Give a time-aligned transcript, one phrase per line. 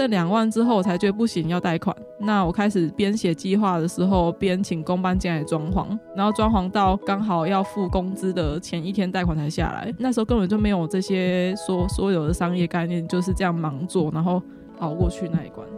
[0.00, 1.94] 剩两万之后，我才觉得不行，要贷款。
[2.20, 9.94] 那我开始边写计划的时候，边请工班进来装潢，然后装潢到刚好要付工资的前一天，贷款才下来。
[9.98, 14.42] 那时候根本就没有这些说所有的商业概念，就是这样忙做，然后
[14.78, 15.68] 熬过去那一关。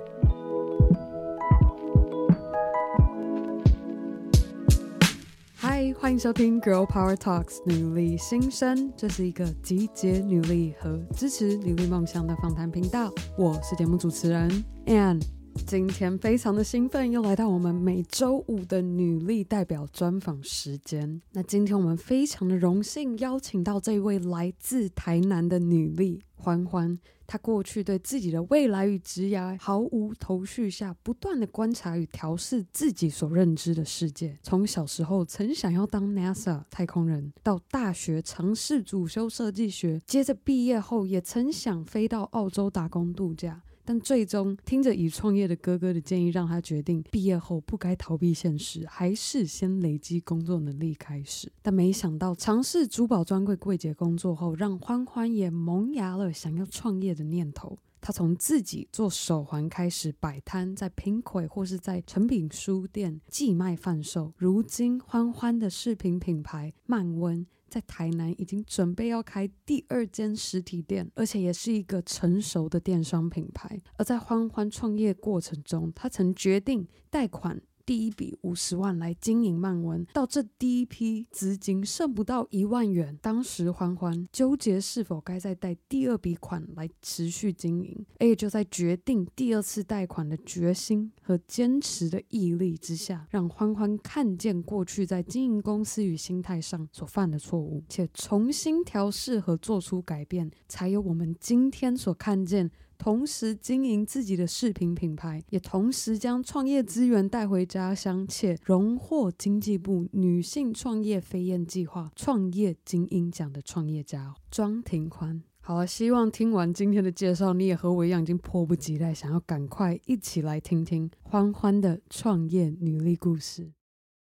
[6.02, 13.08] 欢迎收听《Girl Power Talks》女力新生，这是一个集结女力和支持女力梦想的访谈频道。
[13.38, 14.50] 我是节目主持人
[14.86, 15.22] Ann，
[15.64, 21.22] 今天非常的兴奋，又来到我们每周五的女力代表专访时间。
[21.30, 26.98] 那今天我们非常的荣幸邀请到这位来自台南的女力欢欢。
[27.32, 34.38] 他过去对自己的未来与职涯毫无头绪下，不断的观察与调试自己所认知的世界。
[34.42, 43.62] 从小时候曾想要当 NASA 太空人，到大学尝试主修设计学，接着毕业后也曾想飞到澳洲打工度假。
[43.84, 51.50] 但最终听着已创业的哥哥的建议，让他决定毕业后不该逃避现实，还是先累积工作能力开始。
[51.62, 57.78] 但没想到尝试珠宝专柜柜姐工作后，让欢欢也萌芽了想要创业的念头。
[58.00, 64.32] 他从自己做手环开始摆摊，在拼葵或是在成品书店寄卖贩售。
[64.36, 67.46] 如今欢欢的饰品品牌曼温。
[67.72, 73.80] 在台南已经准备要开第二间实体店，而且也是一个成熟的电商品牌。
[73.96, 77.62] 而在欢欢创业过程中，他曾决定贷款。
[77.92, 102.70] 第一笔五十万来经营曼文，到这第一批资金剩不到一万元，当时欢欢纠结是否该再贷第二笔款来持续经营，而也就在决定第二次贷款的决心和坚持的毅力之下，让欢欢看见过去在经营公司与心态上所犯的错误，且重新调试和做出改变，才有我们今天所看见。
[103.02, 115.42] 同时经营自己的视频品牌，也同时将创业资源带回家乡，且荣获经济部女性创业飞燕计划创业精英奖的创业家庄庭宽。
[115.62, 123.72] 好了，希望听完今天的介绍，你也和我一样，已经迫不及待想要赶快一起来听听欢欢的创业女力故事。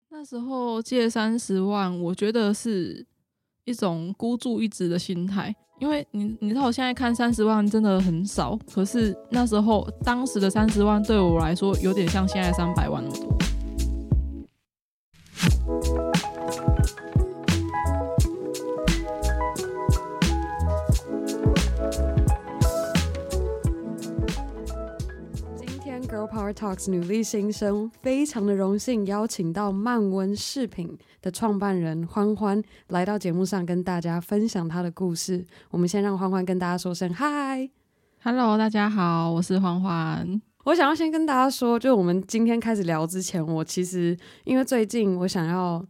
[0.08, 3.06] 那时候借三十万，我觉得是
[3.66, 5.54] 一种孤注一掷的心态。
[5.80, 13.38] 因为你，你知道我现在看三十万真的很少，可是那时候当时的三十万对我来说有点像现在三百万那么多。
[26.08, 35.46] Girl Power Talks 女力新生，非常的荣幸邀请到曼温饰品的创办人欢欢来到节目上跟大家分享他的故事。
[35.70, 37.68] 我们先让欢欢跟大家说声嗨
[38.22, 40.40] ，Hello，大家好，我是欢欢。
[40.64, 45.84] 我想要先跟大家说，就我们今天开始聊之前，我其实因为最近我想要。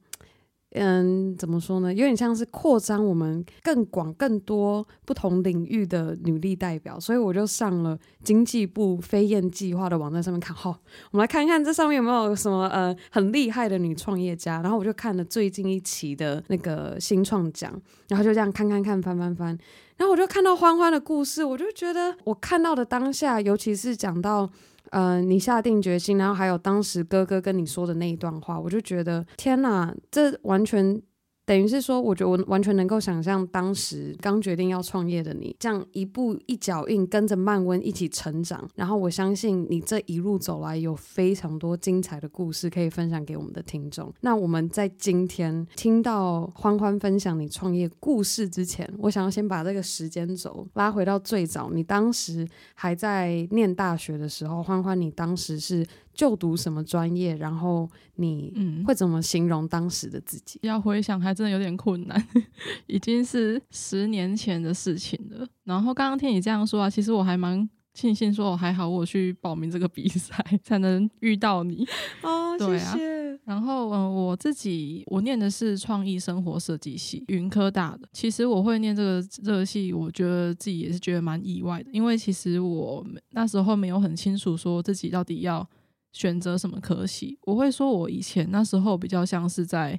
[0.72, 1.92] 嗯，怎么说呢？
[1.92, 10.54] 有点像是扩张我们更广、更多不同领域的女力代表，所以我就上了经济部飞燕计划的网站上面看。
[10.54, 10.70] 好，
[11.10, 14.62] 我们来看看这上面有没有什么呃很厉害的女创业家。
[14.62, 17.72] 然后我就看了最近一期的那个新创奖，
[18.06, 19.48] 然后就这样看看看翻翻翻，
[19.96, 24.48] 然后我就看到欢欢的故事，我就觉得我看到的当下，尤其是讲到。
[24.90, 31.02] 呃，你下定决心，然后还有当时哥哥跟你说的那一段话，我就觉得天哪，这完全。
[31.50, 38.70] 等于是说，我觉得我完全能够想象当时刚决定要创业的你，这样一步一脚印跟着曼温一起成长。
[38.76, 44.14] 然后我相信你这一路走来有非常多精彩的故事可以分享给我们的听众。
[44.20, 55.84] 那我们在今天听到欢欢分享你创业故事之前，我想要先把这个时间轴拉回到最早，你当时还在念大学的时候，欢欢，你当时是。
[56.12, 57.36] 就读什么专业？
[57.36, 60.58] 然后你嗯会怎么形容当时的自己？
[60.62, 62.28] 嗯，要回想还真的有点困难，
[62.86, 65.46] 已经是十年前的事情了。
[65.64, 71.86] 然后刚刚听你这样说啊，其实我还蛮庆幸，说我还好，我去报名这个比赛才能遇到你
[72.22, 72.56] 哦。
[72.58, 73.20] 对啊，谢谢。
[73.44, 78.06] 然后嗯，我自己我念的是创意生活设计系，云科大的。
[78.12, 85.66] 其实我会念这个这个系，我觉得自己也是觉得蛮意外的，因为其实我那时候没有很清楚说自己到底要。
[86.12, 87.38] 选择什么科系？
[87.42, 89.98] 我会说，我以前那时候比较像是在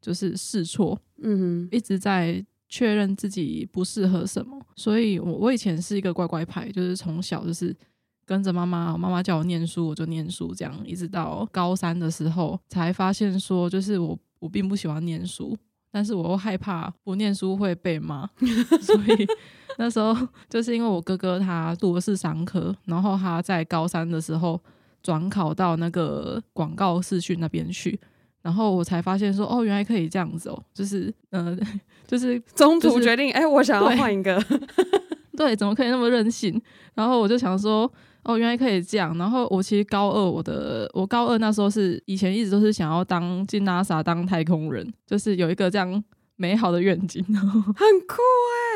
[0.00, 4.60] 就是试错，嗯，一直在确认自己不适合什么。
[4.76, 7.74] 所以我我以前是一个乖乖牌，就是从小就是
[8.26, 15.56] 跟着妈妈，妈妈叫我念书我就念书，这样一直到高三的时候才发现说，就是我我并不喜欢念书。
[15.90, 18.28] 但是我又害怕不念书会被骂，
[18.82, 19.26] 所以
[19.78, 20.12] 那时候
[20.50, 24.60] 就是因为我哥哥他读的是商科，然后他在高三的时候
[25.04, 27.96] 转考到那个广告视讯那边去，
[28.42, 31.56] 然后我才发现说哦，原来可以这样子哦，就是呃，
[32.08, 34.42] 就是中途决定，哎、就是欸，我想要换一个，
[35.36, 36.60] 对， 对，怎么可以那么任性？
[36.94, 37.88] 然后我就想说。
[38.26, 39.14] 哦，原来可以这样。
[39.18, 46.02] 然后我其实高二，我的我高二那时候是以前一直都是想要当进 NASA 当太空人，就是有一个这样
[46.36, 48.22] 美好的愿景， 很酷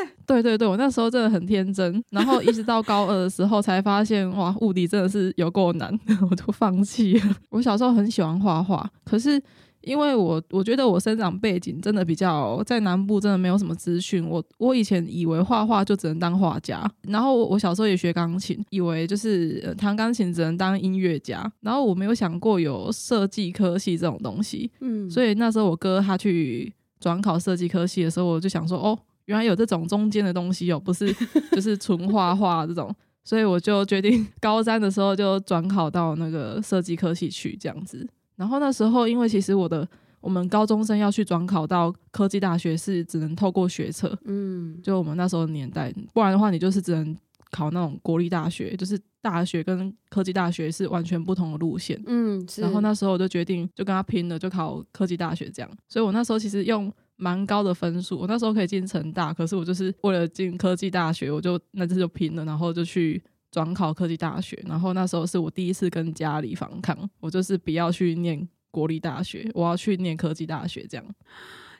[0.01, 0.11] 哎、欸。
[0.25, 2.03] 对对对，我那时候真的很天真。
[2.11, 5.97] 然后一直到高二的时候才发现，哇，物理真的是有够难，
[6.29, 7.35] 我就放弃了。
[7.49, 9.41] 我小时候很喜欢画画，可是。
[9.81, 14.27] 因为我我觉得我生长背景真的比较在南部，真的没有什么资讯。
[14.27, 24.69] 我我以前以为画画就只能当画家，然后我小时候也学钢琴，以为就是弹钢琴只能当音乐家，然后我没有想过有设计科系这种东西。
[24.81, 31.13] 嗯，所以那时候我哥他去转考设计科系的时候，我就想说，哦，原来有这种中间的东西哦，不是
[31.51, 32.93] 就是纯画画这种，
[33.23, 38.07] 所以我就决定高三的时候就转考到那个设计科系去这样子。
[38.35, 39.87] 然后那时候，因为其实我的
[40.21, 47.15] 我们高中生要去转考到科技大学是只能透过学测，嗯，就我们那时候的年代，不然的话你就是只能
[47.51, 55.71] 考那种国立大学，就是大学跟科技大学是完全不同的路线，嗯，然后那时候我就决定就跟他拼了，就考科技大学这样。
[55.87, 63.21] 所以我那时候其实用蛮高的分数，我那时候可以进成大，可是我就是为了进科技大学，我就那次就拼了，然后就去。
[63.51, 71.03] 转考科技大学，然后那时候是我第一次跟家里反抗，我就是不要去念国立大学，我要去念科技大学，这样。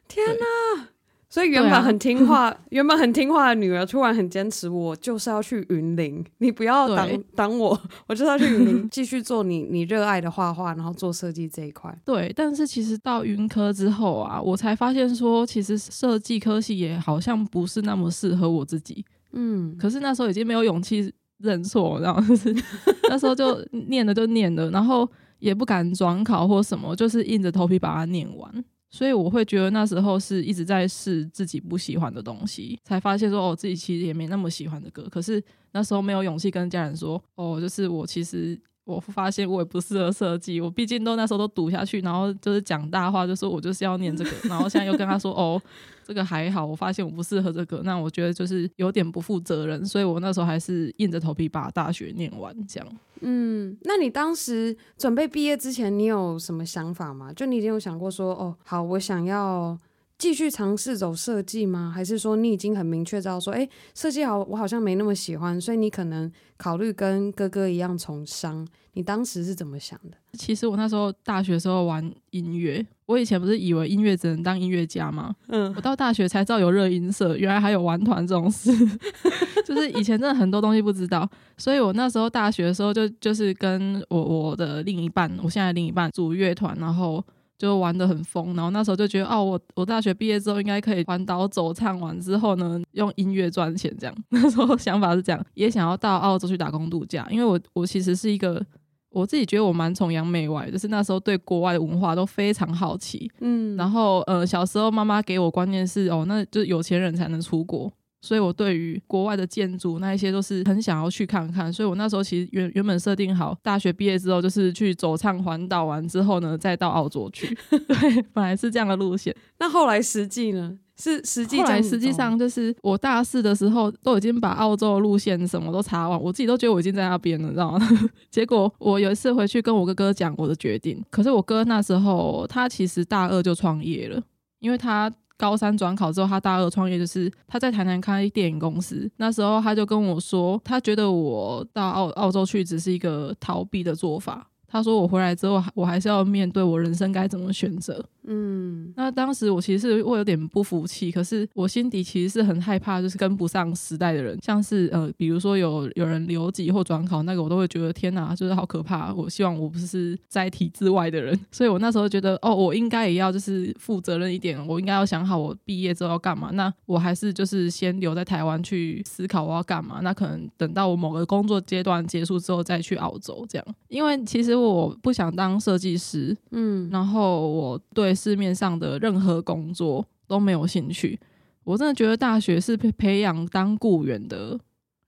[0.07, 0.87] 天哪！
[1.29, 11.95] 所以原本很听话，啊、 原本很听话的女儿，突然很坚持，我就是要去云林，你不要挡挡我，我就是要去云林 继续做你你热爱的画画，然后做设计这一块。
[12.03, 19.05] 对，但是其实到云科之后啊，我才发现说，其实设计科系也好像不是那么适合我自己。
[19.33, 21.13] 嗯，可是那时候已经没有勇气。
[21.41, 22.53] 认错，然后就是
[23.07, 25.09] 那时候就念了就念了，然后
[25.39, 28.65] 也不敢转考或什么，就是硬着头皮把它念完。
[28.89, 35.07] 所以我会觉得那时候是一直在试自己不喜欢的东西，才发现说哦，自己其实也没那么喜欢的歌。
[35.11, 35.41] 可是
[35.71, 38.59] 那时候没有勇气跟家人说哦，就是我其实
[38.95, 40.59] 我发现我也不适合设计。
[40.59, 45.61] 我毕竟都那时候都读下去，然后就是讲大话，就说我就是要念这个，然后现在又跟他说 哦。
[46.09, 52.89] 这个还好，我发现我不适合这个，那我觉得就是有点不负责任，所以我那时候还是硬着头皮把大学念完，这样。
[53.19, 57.31] 嗯，那你当时准备毕业之前，你有什么想法吗？
[57.33, 59.77] 就你已经有想过说，哦，好，我想要
[60.19, 61.91] 继续尝试走设计吗？
[61.95, 68.67] 还是说你已经很明确知道说，哎，设计好，我好像没那么喜欢，所以你可能考虑跟哥哥一样从商？
[68.93, 70.17] 你当时是怎么想的？
[70.33, 75.33] 其实我那时候大学时候玩音乐，我以前不是以为音乐只能当音乐家吗？
[75.47, 78.71] 嗯，我到大学才知道有热音社，原来还有玩团这种事，
[79.65, 81.29] 就是以前真的很多东西不知道。
[81.57, 87.23] 所以我那时候大学的时候就就是跟我我的另一半，我现在另一半组乐团，然后
[87.59, 88.55] 就玩的很疯。
[88.55, 94.15] 然后那时候就觉得，哦，我我大学毕业之后应该可以环岛走唱完之后呢，用音乐赚钱这样。
[94.29, 98.65] 那时候想法是这样，也想要到澳洲去打工度假，因为我我其实是一个。
[99.11, 103.27] 我自己觉得我蛮崇洋媚外，就是那时候对国外的文化都非常好奇。
[103.39, 107.91] 嗯，然后呃，小时候妈妈给我观念是哦，那就是有钱人才能出国，
[108.21, 111.71] 所以我对于国外的建筑那一些都是很想要去看看。
[111.71, 117.57] 所以我那时候其实原原本设定好，大学毕业之后就是去走唱环岛完之后呢，再到澳洲去。
[117.69, 119.35] 对，本来是这样的路线。
[119.59, 120.77] 那后来实际呢？
[121.01, 127.89] 是实际，后来实际上就是我大四的时候都已经把澳洲路线什么都查完，我自己都觉得我已经在那边了，你知道吗？
[128.29, 134.21] 结果我有一次回去跟我哥哥讲我的决定，可是我哥那时候他其实大二就创业了，
[134.59, 144.45] 因为他高三转考之后，他大二创业就是他在台南开电影公司，那时候他就跟我说，他觉得我到澳澳洲去只是一个逃避的做法。
[144.69, 159.11] 他说：“我回来之后，我还是要面对我人生该怎么选择。”嗯，那当时我其实是会有点不服气，可是我心底其实是很害怕，就是跟不上时代的人，像是呃，比如说有有人留级或转考，那个我都会觉得天哪，就是好可怕。
[159.11, 166.51] 我希望我不是在体制外的人，所以我那时候觉得，哦，我应该也要就是负责任一点，我应该要想好我毕业之后要干嘛。
[166.53, 170.01] 那我还是就是先留在台湾去思考我要干嘛。
[170.03, 174.58] 那可能等到我某个工作阶段结束之后再去澳洲这样，因为其实。
[174.59, 181.19] 我不想当设计师，嗯，然后我对市面上的任何工作都没有兴趣。
[181.63, 184.59] 我真的觉得大学是培培养当雇员的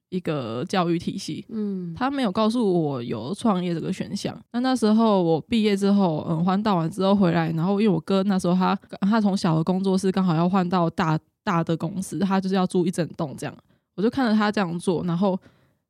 [0.09, 4.37] 一个教育体系，嗯，他没有告诉我有创业这个选项。
[4.51, 13.55] 那那时候我毕业之后，嗯，环岛完之后回来，然后因为我哥那时候他他从小的工作室刚好要换到大大的公司，他就是要租一整栋这样，
[13.95, 15.39] 我就看着他这样做，然后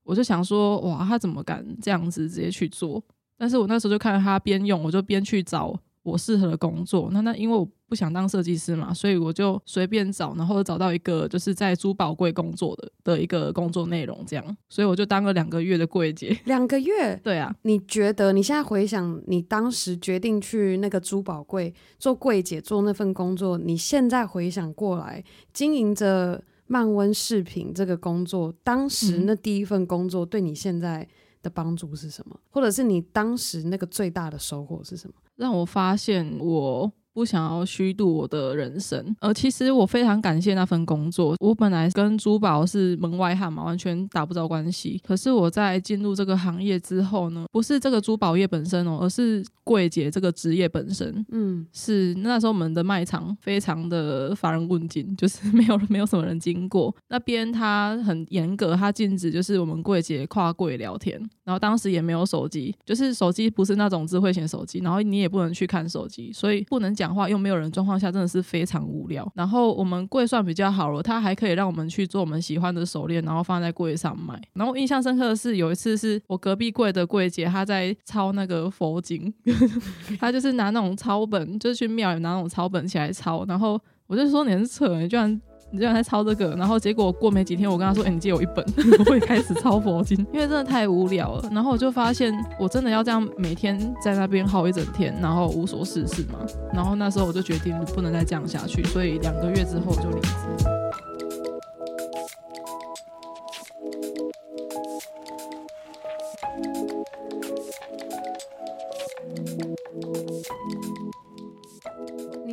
[0.04, 3.04] 我就想说，哇，他怎么敢这样子直接去做？
[3.42, 5.76] 但是我那时候就看着他边用，我就边去找。
[6.04, 16.36] 我适合的工作，那那因为我不想当设计师嘛，所以我就随便找，然后找到一个就是在珠宝柜工作的的一个工作内容，这样，所以我就当了两个月的柜姐。
[16.46, 17.16] 两个月？
[17.24, 17.56] 对啊。
[17.62, 31.08] 你觉得你现在回想，你当时决定去那个珠宝柜做柜姐做那份工作，你现在回想过来，经营着漫温饰品这个工作，当时那第一份工作对你现在
[31.42, 32.40] 的帮助是什么？
[32.50, 35.14] 或者是你当时那个最大的收获是什么？
[35.36, 36.92] 让我发现我。
[37.14, 41.36] 不想要虚度我的人生，呃，其实我非常感谢那份工作。
[41.40, 45.02] 我本来跟珠宝是门外汉嘛，完全打不着关系。
[45.06, 51.26] 可是我在进入这个行业之后呢，不是这个珠宝业本身哦，而是柜姐这个职业本身。
[51.32, 56.96] 嗯，是那时候我们的卖场非常的乏人问津，就是没有没有什么人经过。
[57.10, 61.20] 那边他很严格，他禁止就是我们柜姐跨柜聊天。
[61.44, 66.96] 然后当时也没有手机，就是手机不是那种智慧型手机，然后你也不能去看手机，所以不能。
[67.02, 69.28] 讲话又没有人状况下，真的是非常无聊。
[69.34, 74.40] 然后我们柜算比较好了，他还可以让我们去做我们喜欢的手链，然后放在柜上卖。
[74.54, 79.34] 然后印象深刻的是，有一次是我隔壁柜的柜姐，她在抄那个佛经，
[80.22, 83.44] 她就是拿那种抄本，就是去庙里拿那种抄本起来抄。
[83.46, 85.42] 然后我就说你很扯，你居然。
[85.72, 88.64] 你这样在抄这个，然后结果过没几天，我跟他说：“哎、欸，你借我一本，
[89.00, 96.40] 我会开始抄佛经，因为真的太无聊了。”然后我就发现，我真的要这样每天在那边耗一整天，然后无所事事嘛。
[96.74, 100.81] 然后那时候我就决定不能再这样下去，所以两个月之后就离职。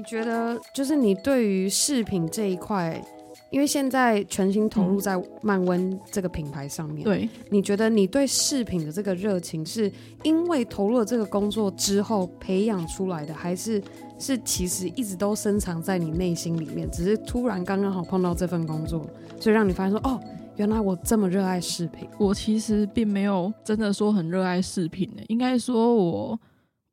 [0.02, 3.02] 觉得就是你对于饰品这一块，
[3.50, 7.05] 因为现在全心投入在漫温这个品牌上面。
[7.05, 9.90] 对，你觉得你对饰品的这个热情，是
[10.23, 13.83] 因为投入了这个工作之后培养出来的，还是
[14.19, 19.09] 是其实一直都深藏在你内心里面，只是突然刚刚好碰到这份工作，
[19.40, 20.21] 所以让你发现说，哦，
[20.57, 22.09] 原来我这么热爱饰品。
[22.19, 26.38] 我其实并没有真的说很热爱饰品呢，应该说我。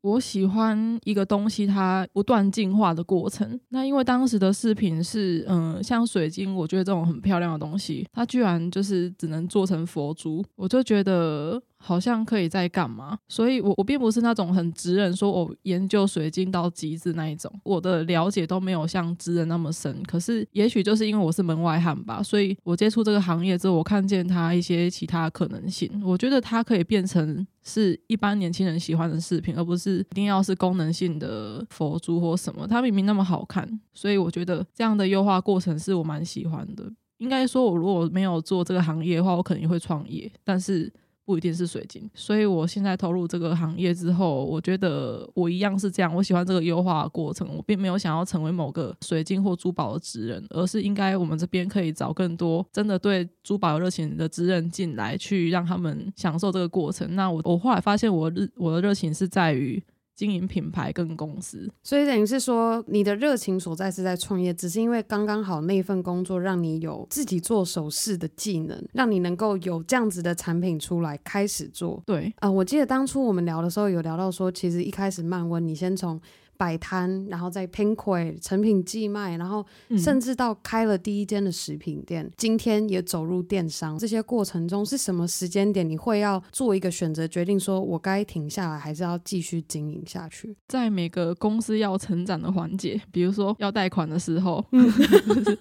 [0.06, 3.60] 我喜欢一个东西，它不断进化的过程。
[3.70, 11.62] 那因为当时的饰品是，嗯，像水晶，我觉得这种很漂亮的东西，它居然就是只能做成佛珠，我就觉得。
[11.86, 20.02] 好像可以再干嘛，所以我我并不是那种很直人，说我研究水晶到极致那一种，我的了解都没有像直人那么深。
[20.04, 32.66] 可是也许就是因为我是门外汉吧，所以我接触这个行业之后，我看见它一些其他可能性，我觉得它可以变成是一般年轻人喜欢的饰品，而不是一定要是功能性的佛珠或什么。
[32.68, 36.92] 它明明那么好看，所以我觉得这样的优化过程是我蛮喜欢的。
[37.20, 40.92] 应该说，我如果没有做这个行业的话，我肯定会创业，但是。
[41.26, 46.16] 不一定是水晶，所以我现在投入这个行业之后，我觉得我一样是这样。
[46.16, 57.16] 我喜欢这个优化的过程，我并没有想要成为某个水晶或珠宝的职人，而是应该我们这边可以找更多真的对珠宝有热情的职人进来，去让他们享受这个过程。
[57.16, 59.82] 那我我后来发现我，我热我的热情是在于。
[60.16, 72.02] 经营品牌跟公司，所以等于是说，你的热情所在是在创业，只是因为刚刚好那份工作让你有自己做首饰的技能，让你能够有这样子的产品出来开始做。
[72.06, 76.20] 对，啊、呃，我记得当初我们聊的时候有聊到说，其实一开始漫温，你先从。
[76.58, 79.66] 摆摊，然后再拼柜成品寄卖，然后
[79.98, 83.98] 甚至到开了第一间的食品店，嗯、今天也走入电商。
[83.98, 90.56] 这些过程中是什么时间点你会要做一个选择，决定说我该停下来，还是要继续经营下去？
[90.68, 94.64] 在每个公司要成长的环节，比如说要贷款的时候，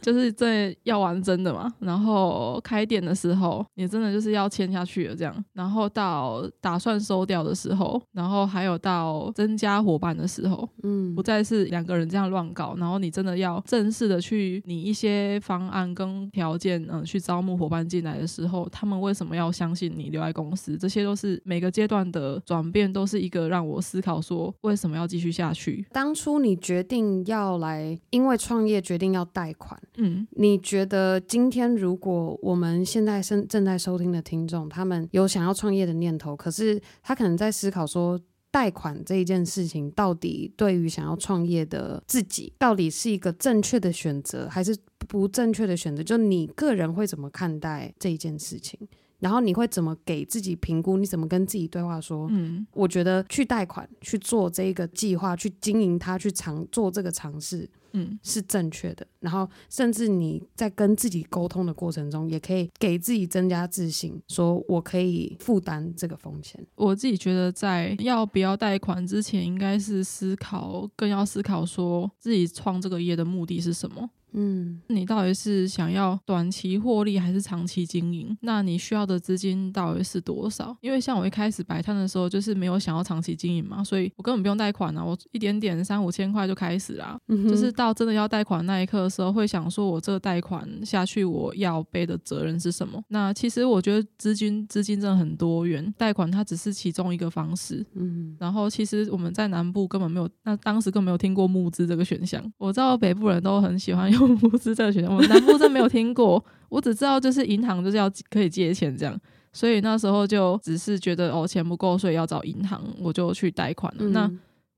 [0.00, 1.72] 就是这要玩真的嘛。
[1.80, 5.44] 然后开店的时候，你真的就是要签下去了这样。
[5.52, 10.68] 然后到打算收掉的时候，然后还有到增加伙伴的时候。
[10.84, 20.76] 嗯，不再是两个人这样乱搞，然后你真的要正式的去拟一些方案跟条件，嗯、呃，去招募伙伴进来的时候，他们为什么要相信你留在公司？
[20.76, 25.84] 这些都是每个阶段的转变，都是一个让我思考说为什么要继续下去。
[25.90, 38.20] 当初你决定要来，因为创业决定要贷款，嗯，你觉得今天如果我们现在正正在收听的听众，他们有想要创业的念头，可是他可能在思考说。
[38.54, 46.04] 贷款这一件事情，到底对于想要创业的自己，到底是一个正确的选择，还是不正确的选择？
[46.04, 48.78] 就你个人会怎么看待这一件事情？
[49.25, 50.99] 然后你会怎么给自己评估？
[50.99, 52.28] 你怎么跟自己对话说？
[52.31, 57.66] 嗯，我觉得去贷款去做这个计划，去经营它，去尝做这个尝试。
[57.95, 59.07] 嗯，是正确的。
[59.21, 66.62] 然后，甚至你在跟自己沟通的过程中，也可以给自己增加自信，说我可以负担这个风险。
[66.75, 74.11] 我自己觉得，在要不要贷款之前，应该是思考，更要思考说自己创这个业的目的是什么。
[74.34, 78.36] 嗯，你到底是想要短期获利还是长期经营？
[78.40, 80.76] 那你需要的资金到底是多少？
[80.80, 87.16] 因为像我一开始摆摊的时候，就是没有想要长期经营嘛，所以我根本不用贷款啊，我一点点三五千块就开始啦。
[87.28, 87.48] 嗯。
[87.48, 93.00] 就是到真的要贷款那一刻的时候，会想说我这个贷款下去，我要背的责任是什么？
[93.08, 97.86] 那其实我觉得资金资金真的很多元，贷款它只是其中一个方式。
[97.94, 98.36] 嗯。
[98.40, 102.42] 然后其实我们在南部根本没有，那当时根本没有听过募资这个选项。
[102.58, 104.24] 我知道北部人都很喜欢用。
[104.26, 106.45] 不是这个选项，我南部真没有听过。
[106.69, 109.19] 我只知道就是银行就是要可以借钱这样，
[109.52, 114.04] 所以那时候就只是觉得哦，钱不够，所以要找银行，我就去贷款了。
[114.11, 114.31] 那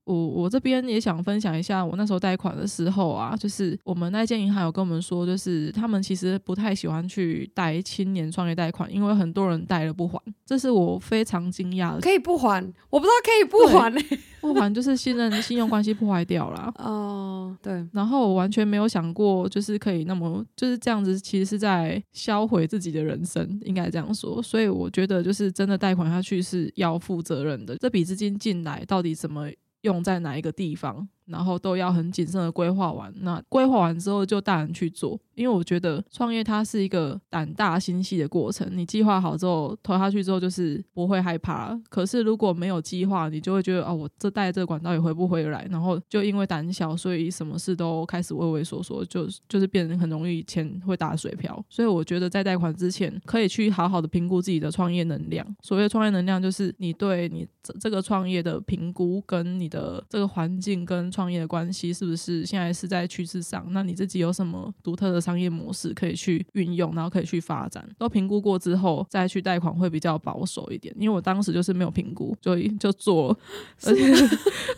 [0.07, 11.99] 我我这边也想分享一下，我那时候贷款的时候啊，就是我们那间银行有跟我们说，就是他们其实不太喜欢去贷青年创业贷款，因为很多人贷了不还，这是我非常惊讶的。
[11.99, 12.63] 可以不还？
[12.89, 14.19] 我不知道可以不还呢、欸。
[14.39, 16.71] 不还就是信任、信用关系破坏掉了。
[16.77, 17.85] 哦，对。
[17.91, 24.41] 然后我完全没有想过，就是可以那么就是这样子，其实是在销毁自己的人生，应该这样说。
[24.41, 27.75] 所以我觉得，就是真的贷款下去是要负责任的。
[27.77, 29.49] 这笔资金进来到底怎么
[29.81, 31.09] 用在哪一个地方？
[31.27, 38.67] 然后都要很谨慎的规划完，那规划完之后就大胆去做，因为我觉得创业它是一个胆大心细的过程。
[38.71, 41.77] 你计划好之后投下去之后，就是不会害怕。
[41.89, 51.63] 可是如果没有计划，你就会觉得哦，我这带这个管道也回不回来，然后就因为胆小，所以什么事都开始畏畏缩缩，就就是变得很容易钱会打水漂。
[51.69, 55.45] 所以我觉得在贷款之前，可以去好好的评估自己的创业能量。
[55.61, 63.65] 所谓创业能量，就是你对你这这个创业的评估，跟你的这个环境跟创业的关系是不是现在是在趋势上？
[63.71, 67.83] 那你自己有什么独特的商业模式可以去运用，然后可以去发展？
[67.97, 70.93] 都评估过之后再去贷款会比较保守一点。
[70.99, 73.35] 因为我当时就是没有评估，就就做，
[73.83, 74.13] 而且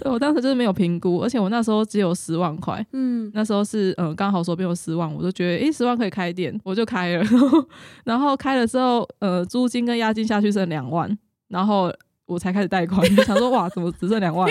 [0.06, 7.26] 我当时就是没有评估，而且我那时候只有十万块，嗯，那时候是嗯刚好手边有十万，我就觉得诶十万可以开店，我就开了。
[8.06, 11.18] 然后开了之后，呃，租金跟押金下去剩两万，
[11.50, 11.94] 然后
[12.28, 14.50] 我才开始贷款， 想说哇，怎么只剩两万？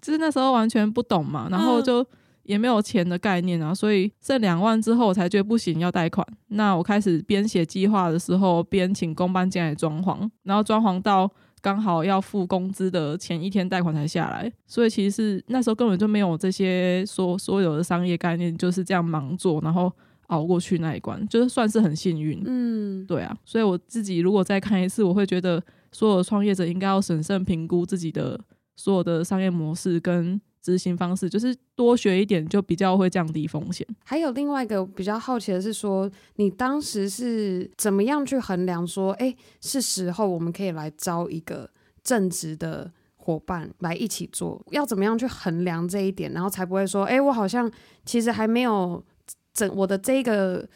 [0.00, 2.04] 就是那时候完全不懂嘛，然后就
[2.44, 6.26] 也没有钱的概念啊，所以剩两万之后我才觉得不行，要贷款。
[6.48, 14.50] 那我开始编写计划的时候，边请工班进来装潢，然后装潢到刚好要付工资的前一天，贷款才下来。
[14.66, 19.92] 所以其实是那时候根本就没有这些所所有的商业概念，就是这样盲做，然后
[20.28, 22.42] 熬过去那一关，就是算是很幸运。
[22.46, 28.40] 嗯，对啊，所以我自己如果再看一次，我会觉得所有创业者应该要审慎评估自己的。
[28.80, 33.86] 所有的商业模式跟执行方式，就是多学一点，就比较会降低风险。
[34.04, 41.68] 还有另外一个比较好奇的是说，你当时是怎么样去衡量说，哎，是时候我们可以来招一个
[42.02, 44.64] 正职的伙伴来一起做？
[44.70, 47.70] 要怎么样去衡量这一点，然后才不会说，哎，我好像
[48.06, 49.04] 其实还没有
[49.52, 50.66] 整我的这个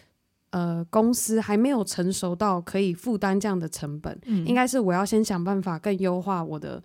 [0.50, 4.18] 呃公司还没有成熟到可以负担这样的成本。
[4.26, 6.82] 嗯，应该是我要先想办法更优化我的。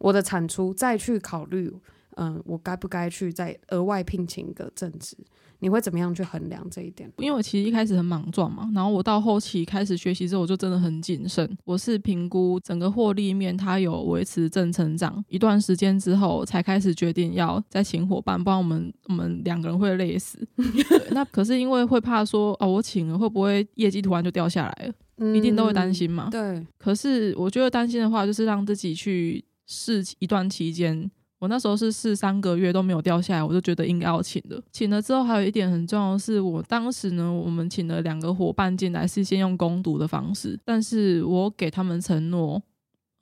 [0.00, 1.72] 我的产出，再去考虑，
[2.16, 5.16] 嗯，我该不该去再额外聘请一个正职？
[5.62, 7.12] 你会怎么样去衡量这一点？
[7.18, 11.46] 因为我其实一开始很莽撞嘛，然后我到后期开始学习之后，我就真的很谨慎。
[11.66, 20.38] 我是评估整个获利面，它有维持正成长一段时间之后，才开始决定要再请伙伴，不然我们我们两个人会累死。
[21.12, 24.94] 那可是因为会怕说，哦，我请了会不会业绩突然就掉下来了？
[25.18, 26.30] 嗯，一定都会担心嘛。
[26.30, 26.66] 对。
[26.78, 29.44] 可是我觉得担心的话，就是让自己去。
[29.70, 34.60] 试一段期间，我那时候是试三个月都没有掉下来，我就觉得应该要请了。
[34.72, 42.60] 请了之后，还有一点很重要的是，我当时呢，我们请了两个伙伴进来，是先用攻读的方式，但是我给他们承诺。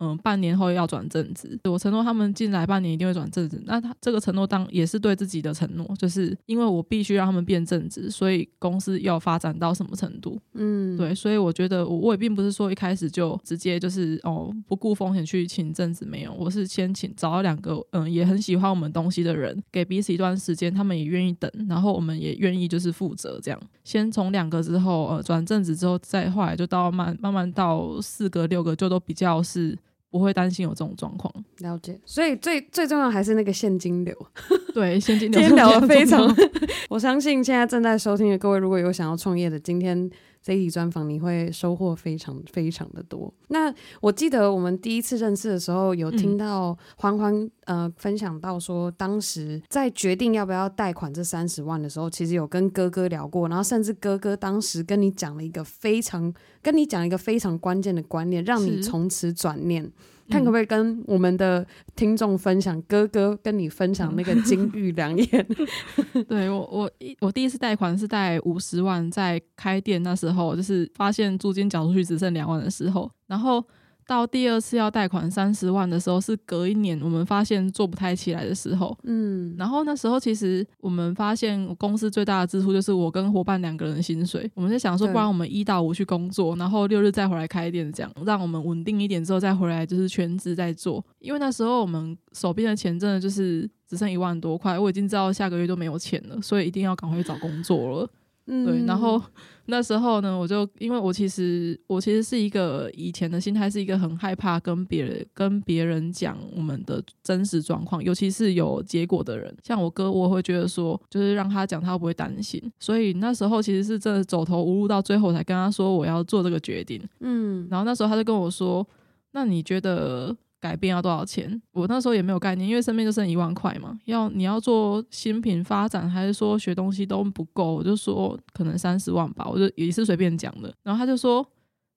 [0.01, 3.61] 嗯，半年后要转正职，我承诺他们进来半年一定会转正职。
[3.67, 10.39] 那他这个承诺当也是对自己的承诺，就是因为我必须让他们变正职，所以公司要发展到什么程度？
[10.55, 23.61] 嗯，对，所以我觉得我我也并不是说一开始就直接就是哦不顾风险去请正职，没有，我是先请找了两个嗯也很喜欢我们东西的人，给彼此一段时间，他们也愿意等，然后我们也愿意就是负责这样。
[23.83, 29.77] 先从两个之后呃转正职之后，再后来就到慢慢慢到四个六个就都比较是。
[30.11, 32.01] 不会担心有这种状况，了解。
[32.05, 34.15] 所以最最重要还是那个现金流。
[34.73, 35.41] 对，现金流。
[35.41, 36.35] 今天聊的非常，
[36.89, 40.09] 我相信现在正在收听的各位，如果有想要创业的，今天
[40.49, 43.31] 这一集专访你会收获非常非常的多。
[43.49, 56.33] 那我记得我们第一次认识的时候，有听到欢欢呃分享到说，当时在决定要不要贷款这三十万的时候，其实有跟哥哥聊过，然后甚至哥哥当时跟你讲了一个非常
[56.63, 59.93] 跟你讲一个非常关键的观念，让你从此转念。
[60.29, 65.47] 看可不可以跟我们的听众分享，哥哥跟你分享那个金玉良言。
[66.29, 73.65] 对我，我一我第一次贷款是贷五十万，在开店那时候，就是发现租金缴出去只剩两万的时候，然后。
[74.09, 78.97] 到第二次要贷款三十万的时候，是隔一年，我们发现做不太起来的时候。
[79.03, 84.51] 嗯，然后那时候其实我们发现公司最大的支出就是我跟伙伴两个人的薪水。
[84.55, 91.05] 我们在想说，不然我们一到五去工作，然后六日再回来开店，这样让我们稳定一点之后再回来就是全职在做。
[91.19, 98.11] 因为那时候我们手边的钱真的就是只剩一万多块，我已经知道下个月都没有钱了，所以一定要赶快去找工作了。
[98.49, 99.23] 嗯，对，然后
[99.67, 117.01] 那时候呢，我就因为我其实我其实是一个以前的心态是一个很害怕跟别人跟别人讲我们的真实状况，尤其是有结果的人，像我哥，我会觉得说就是让他讲，他不会担心，所以那时候其实是真的走投无路，到最后才跟他说我要做这个决定。
[117.21, 118.87] 嗯，然后那时候他就跟我说，
[119.33, 120.35] 那你觉得？
[120.61, 121.61] 改变要多少钱？
[121.73, 123.99] 我那时候也没有概念，因为身边就剩一万块嘛。
[124.07, 127.75] 要你要做新品发展，还是说学东西都不够？
[127.75, 130.75] 我就说可能三十万吧，我就也是随便讲的。
[130.83, 131.47] 然后他就说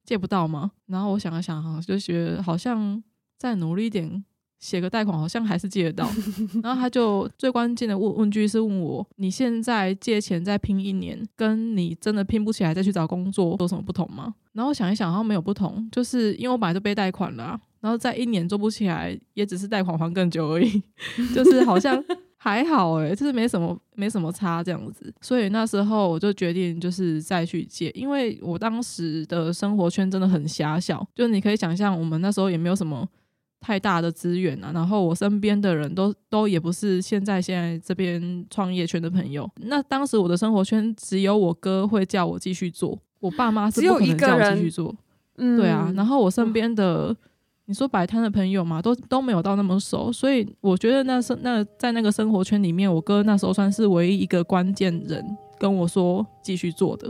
[0.05, 0.71] 借不到吗？
[0.87, 3.01] 然后我想了想哈，就觉得好像
[3.37, 4.23] 再努力一点，
[4.59, 6.09] 写个贷款好像还是借得到。
[6.61, 14.35] 然后他就最关键的问问句是问我：你现在借钱再拼一年，跟你真的拼不起来再去找工作有什么不同吗？
[14.53, 17.59] 然后想一想，好像没有不同，就是因为我本来就背贷款了啊。
[17.81, 20.81] 然后在一年做不起来，也只是贷款还更久而已，
[21.33, 22.01] 就是好像
[22.37, 25.13] 还好诶，就是没什么没什么差这样子。
[25.19, 33.07] 所以那时候我就决定就是再去借，因为我当时的生活圈真的很狭小，就你可以想象，我们那时候也没有什么
[33.59, 34.71] 太大的资源啊。
[34.73, 39.49] 然后我身边的人都都也不是现在现在这边创业圈的朋友。
[39.57, 44.95] 那当时我的生活圈只有我哥会叫我继续做，我爸妈是不可能叫我继续做。
[45.37, 45.91] 嗯，对啊。
[45.95, 47.15] 然后我身边的。
[47.71, 55.25] 你说摆摊的朋友嘛，都都没有到那么熟，所以我觉得那是那在那个生活圈里面，我哥那时候算是唯一一个关键人
[55.57, 57.09] 跟我说继续做的，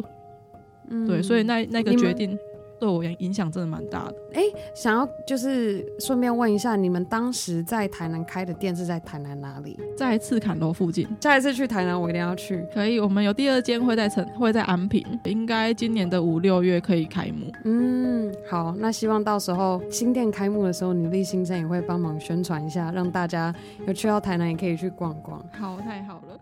[0.90, 2.38] 嗯，对，所以那那个决定。
[2.82, 4.16] 对我影响真的蛮大的。
[4.34, 4.42] 哎，
[4.74, 9.80] 想要就是顺便问一下，你们当时在台南开的店是在台南哪里？
[9.96, 11.08] 在赤坎楼附近。
[11.22, 12.66] 下一次去台南，我一定要去。
[12.74, 17.52] 可以，我们有第二间会在城，会在安平，应该今年的五六月可以开幕。
[17.66, 23.54] 嗯，好，那希望到时候新店开幕的时候，你立新生也会帮忙宣传一下，让大家
[23.86, 25.40] 有去到台南也可以去逛逛。
[25.52, 26.40] 好，太好了。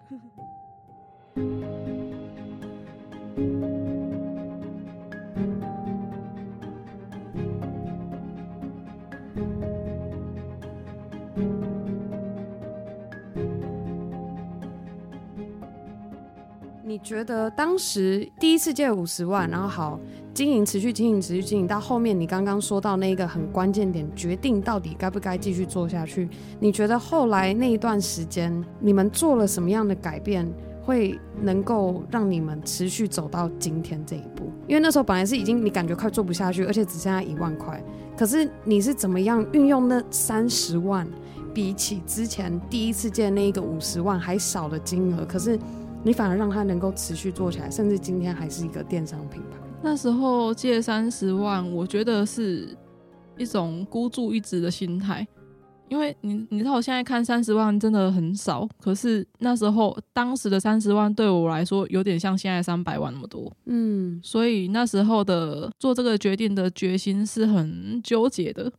[17.03, 19.99] 觉得当时第一次借五十万，然后好
[20.33, 26.29] 经营，持续经营，持续经营到后面，你刚刚说到那个很关键点，决定到底该不该继续做下去？
[26.59, 30.47] 你觉得后来那一段时间，你们做了什么样的改变，
[30.83, 34.51] 会能够让你们持续走到今天这一步？
[34.67, 37.81] 因为那时候本来是已经你感觉快做不下去，而且只剩下一万块，
[38.17, 41.07] 可是你是怎么样运用那三十万，
[41.53, 45.57] 比起之前第一次借那一个五十万还少的金额，可是。
[46.01, 49.57] 你反而让他能够持续做起来，甚至今天还是一个电商品牌。
[49.83, 52.75] 那时候借三十万，我觉得是
[53.37, 55.27] 一种孤注一掷的心态，
[55.89, 63.51] 因为你你知道，我现在看三十万真的很少，可是那时候当时的三十万对我来说，有点像现在三百万那么多。
[63.65, 68.71] 嗯，所以那时候的做这个决定的决心是很纠结的，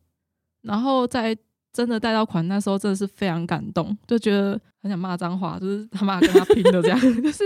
[0.62, 1.36] 然后在。
[1.72, 7.44] 真的贷到款，那时候真的是非常感动，就觉得很想骂脏话，就是他妈跟他拼的这样， 就是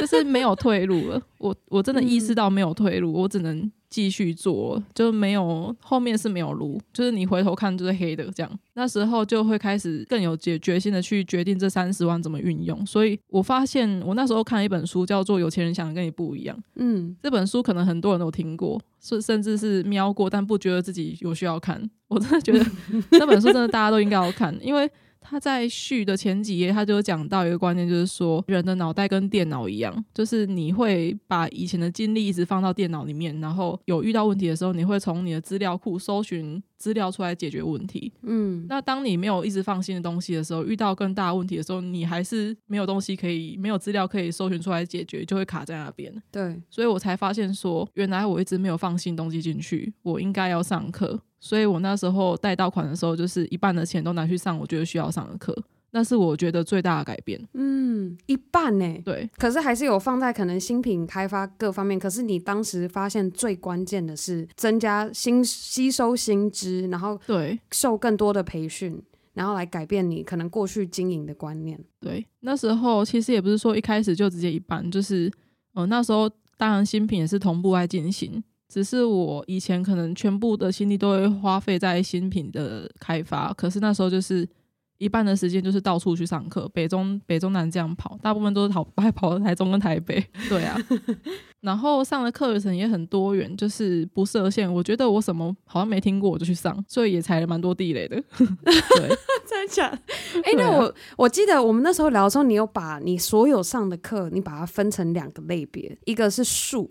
[0.00, 1.20] 就是没有退路了。
[1.38, 3.70] 我我真的意识到没有退路，我只能。
[3.92, 8.58] 继续做，就没有后面是没有路，就是你回头看就是黑的这样。
[8.72, 12.86] 那时候就会开始更有决决心的去决定这三十万怎么运用。
[12.86, 16.56] 所以我发现，我那时候看了一本书，叫做《有钱人想的跟你不一样》。
[16.76, 21.90] 嗯，这本书可能很多人都听过，甚甚至是瞄过，但不觉得自己有需要看。
[22.08, 22.64] 我真的觉得
[23.12, 24.90] 那本书真的大家都应该要看，因为
[25.32, 38.12] 他在序的前几页，他就讲到一个观念，就是说人的脑袋跟电脑一样，就是你会把以前的经历一直放到电脑里面，然后有遇到问题的时候，你会从你的资料库搜寻资料出来解决问题。
[38.20, 46.12] 嗯，那当你没有一直放新的东西的时候，遇到更大问题的时候，你还是没有东西可以，没有资料可以搜寻出来解决，就会卡在那边。
[46.30, 51.22] 对，所以我才发现说，原来我一直没有放新东西进去，我应该要上课。
[51.44, 55.52] 所以我那时候贷到款的时候，就是一半的钱都拿去上我觉得需要上的课，
[55.90, 57.48] 那是我觉得最大的改变。
[57.54, 59.02] 嗯，一半呢？
[59.04, 59.28] 对。
[59.36, 61.98] 可是还是有放在可能新品开发各方面。
[61.98, 69.02] 可是你当时发现最关键的是增加新吸收新知，然后对受更多的培训，
[69.34, 71.76] 然后来改变你可能过去经营的观念。
[71.98, 75.28] 对，那时候其实也不是说一开始就直接一半，就是
[75.74, 78.42] 呃那时候当然新品也是同步在进行。
[78.72, 84.48] 只是我以前可能全部的心力都会花费在新品的开发，可是那时候就是
[84.96, 90.74] 一半的时间就是到处去上课，北中北中南这样跑，大部分都是跑 还跑到台中跟台北，对啊，
[91.60, 94.72] 然后上的课程也很多元，就是不设限。
[94.72, 98.16] 我觉得我什么好像没听过，我就去上，所以也踩了蛮多地雷的。
[98.38, 99.08] 对，
[99.46, 99.98] 真的假的？
[100.44, 106.90] 哎、欸，那我、啊、我记得我们那时候聊的时候，你有把你所有上的课，你把它分成两个类别，一个是术。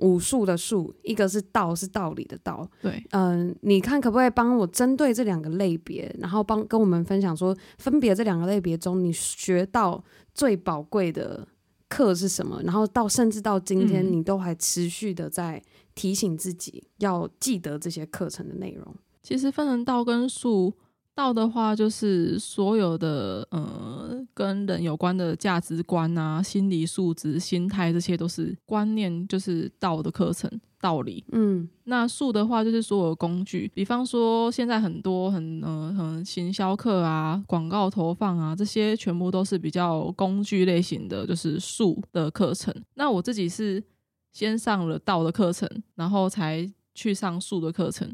[0.00, 2.68] 武术的术，一个是道，是道理的道。
[2.82, 10.02] 对，嗯、呃，你看可不可以帮我针对这两个类别，然后帮跟我们分享说，分别这两个类别中，你学到
[10.34, 11.46] 最宝贵的
[11.88, 12.60] 课是什么？
[12.64, 15.62] 然后到甚至到今天，你都还持续的在
[15.94, 18.94] 提醒自己要记得这些课程的内容。
[19.22, 20.74] 其实分成道跟术。
[21.20, 31.22] 道的话，就是所有的呃跟人有关的价值观啊、心理素质、心态，这些都是观念，就是道的课程道理。
[31.32, 42.74] 嗯，那术的话，就是所有的工具，比方说现在很多很呃很行销课啊、广告投放啊，这些全部都是比较工具类型的，就是术的课程。
[42.94, 43.84] 那我自己是
[44.32, 48.10] 先上了道的课程，然后才去上术的课程。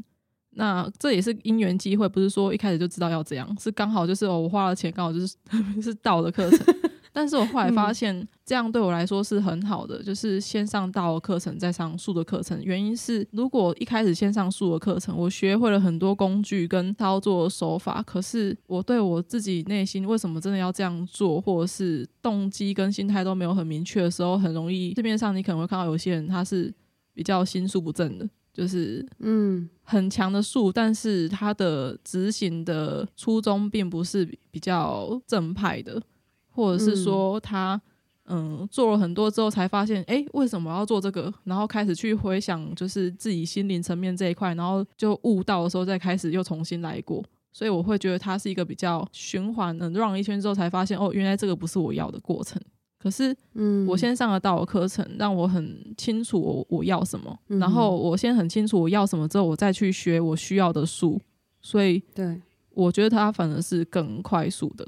[0.57, 5.35] 那这也是因缘机会，不是说一开始就知道要这样，是刚好就是哦，我花了钱，刚好就是
[5.81, 6.75] 是道的课程。
[7.13, 12.59] 但是我后来发现，这样对我来说是很好的，就是先上道的课程，再上术的课程。
[12.63, 26.73] 原因是，如果一开始先上术的课程，我学会了很多工具跟操作手法，可是我对我自己内心为什么真的要这样做，或者是动机跟心态都没有很明确的时候，很容易市面上你可能会看到有些人他是
[27.13, 28.29] 比较心术不正的。
[28.57, 36.01] 就是嗯，很强的术，但是他的执行的初衷并不是比较正派的，
[36.49, 37.79] 或者是说他
[38.25, 41.31] 嗯做了很多之后才发现，诶，为什么要做这个？
[41.43, 47.23] 然后开始去回想，就是自己心灵层面这一块，然后就悟到的时候再开始又重新来过。
[47.53, 52.59] 所以我会觉得它是一个比较循环的，run 一圈之后才发现，哦，原来这个不是我要的过程。
[52.99, 61.21] 可是，嗯，我先上了道的课程，让我很清楚我我要什么，嗯、然后我先很清楚我要什么之后，我再去学我需要的术，
[61.61, 64.87] 所以，对，我觉得它反而是更快速的，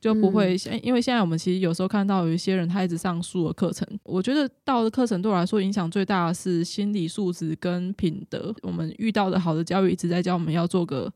[0.00, 8.54] 就不会，嗯、因为现在我们其实有时候看到有一些人他一直上术的课程，我觉得道的课程对我来说影响最大的是心理素质跟品德。
[8.62, 11.12] 我们遇到的好的教育一直在教我们要做个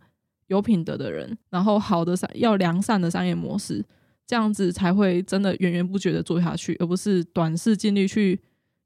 [0.48, 3.84] 有品德的人，然后好的商要良善的商业模式。
[4.28, 8.38] 这样子才会真的源源不绝的做下去，而不是短视近利去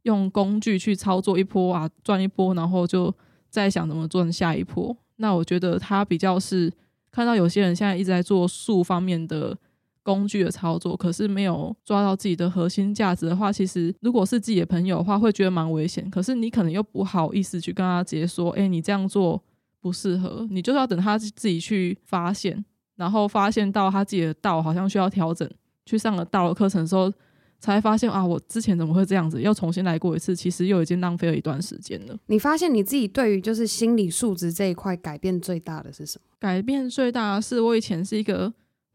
[0.05, 3.13] 用工具去操作一波啊，赚一波，然后就
[3.51, 4.97] 再想怎么赚下一波。
[5.17, 6.73] 那我觉得他比较是
[7.11, 9.59] 看到有些人现在一直在做术方面的
[10.05, 16.09] 工具的操作，可是没有抓到自己的核心价值的话，其实如果是自己的朋友的话，会觉得蛮危险。
[16.09, 19.43] 可是你可能又不好意思去跟他直接说，哎，你这样做
[19.81, 22.65] 不适合，你就是要等他自己去发现。
[23.03, 25.51] 然后发现到他自己的道好像需要调整，
[25.85, 27.13] 去上了道的课程的时候，
[27.59, 29.43] 才发现啊，我之前怎么会这样子？
[29.43, 32.17] 要重新来过一次，其实又已经浪费了一段时间了。
[32.27, 36.25] 你发现你自己对于就是心理素质这一块改变最大的是什么？
[36.39, 38.53] 改变最大的是我以前是一个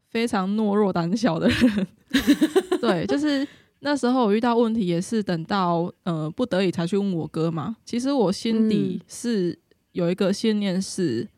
[0.08, 1.86] 非常懦弱胆小的人，
[2.80, 3.46] 对，就是
[3.80, 7.76] 那时候我遇到问题也是等到呃不得已才去问我哥嘛。
[7.84, 9.58] 其实我心底是
[9.92, 11.28] 有一个信念是。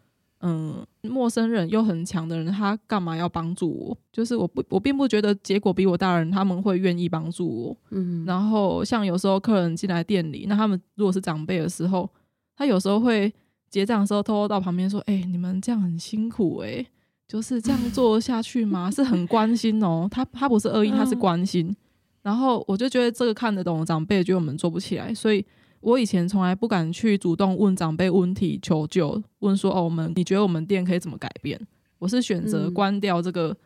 [0.43, 3.99] 嗯，陌生人又很强的人，他干嘛要帮助我？
[4.13, 7.77] 就是我不，我并不觉得结果比我大人他们会愿意帮助我。
[7.91, 12.09] 嗯，然后像有时候客人进来店里，那他们如果是长辈的时候，
[12.57, 13.33] 他有时候会
[13.71, 16.87] 结账的时候偷偷到旁边说：“哎、欸，你们这样很辛苦哎、欸，
[17.27, 21.67] 就是这样做下去吗？” 是很关心哦，他他不是恶意，他是关心。
[21.69, 21.77] 嗯、
[22.23, 25.45] 然后我就觉得这个看得懂的长辈，觉得我们做不起来，所以。
[25.81, 31.61] 我以前从来不敢去主动问长辈问题求救，问说哦，我们你觉得我们店可以怎么改变？
[31.99, 33.57] 我是选择关掉这个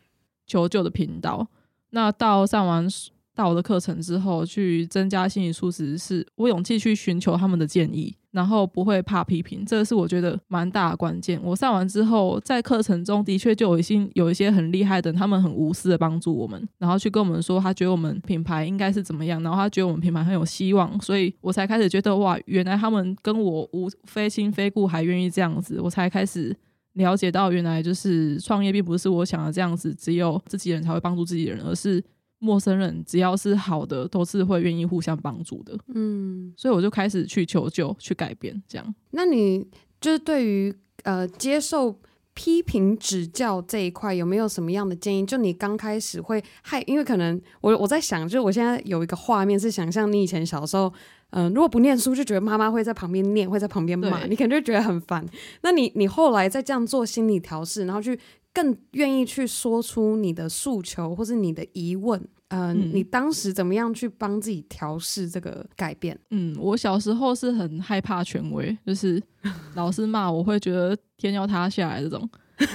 [0.47, 1.47] 求救的频道。
[1.91, 2.87] 那到上完
[3.35, 8.17] 到我的课程之后，去增加心理素质，是我勇气去寻求他们的建议。
[8.35, 11.41] 然后不会怕批评，这个是我觉得蛮大的关键。
[11.41, 26.53] 我上完之后，在课程中的确就有一些有一些很厉害的，他们很无私的帮助我们，然后去跟我们说他觉得我们品牌应该是怎么样，然后他觉得我们品牌很有希望，所以我才开始觉得哇，原来他们跟我无非亲非故，还愿意这样子，我才开始
[26.95, 32.03] 了解到原来就是创业并不是我想的这样子，只有自己人才会帮助自己人，而是。
[32.45, 35.75] 陌生人只要是好的，都是会愿意互相帮助的。
[35.95, 38.95] 嗯，所以我就开始去求救，去改变这样。
[39.13, 39.67] 那你
[39.99, 41.99] 就是对于呃接受
[42.35, 45.25] 批评指教这一块，有没有什么样的建议？
[45.25, 50.93] 就你刚开始会害，因为可能我我在想，就是我现在有一个画面是想象你以前小时候，
[51.31, 55.27] 嗯、呃，如果不念书，就觉得妈妈会在旁边念，会在旁边骂，你可能就觉得很烦。
[55.63, 58.19] 那你你后来再这样做心理调试，然后去。
[58.57, 66.19] 更愿意去说出你的诉求或是你的疑问，呃、嗯，你当时怎么样去帮自己调试这个改变？
[66.31, 69.21] 嗯，我小时候是很害怕权威，就是
[69.75, 72.29] 老师骂我会觉得天要塌下来这种，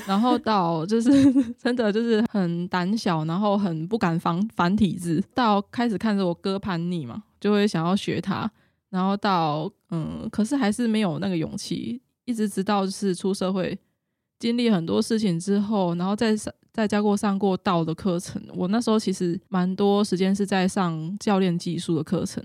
[0.08, 1.12] 然后到 就是
[1.54, 8.52] 真的就是很胆小，然后很不敢反反体制，到开始看着我哥叛逆嘛，就会想要学他，
[8.90, 13.78] 然后到嗯，可是还是没有那个勇气，一直直到就是出社会。
[14.40, 16.34] 经历很多事情之后，然后再
[16.74, 18.42] 上再加过上过道的课程。
[18.56, 22.44] 我那时候其实蛮多时间是在上教练技术的课程。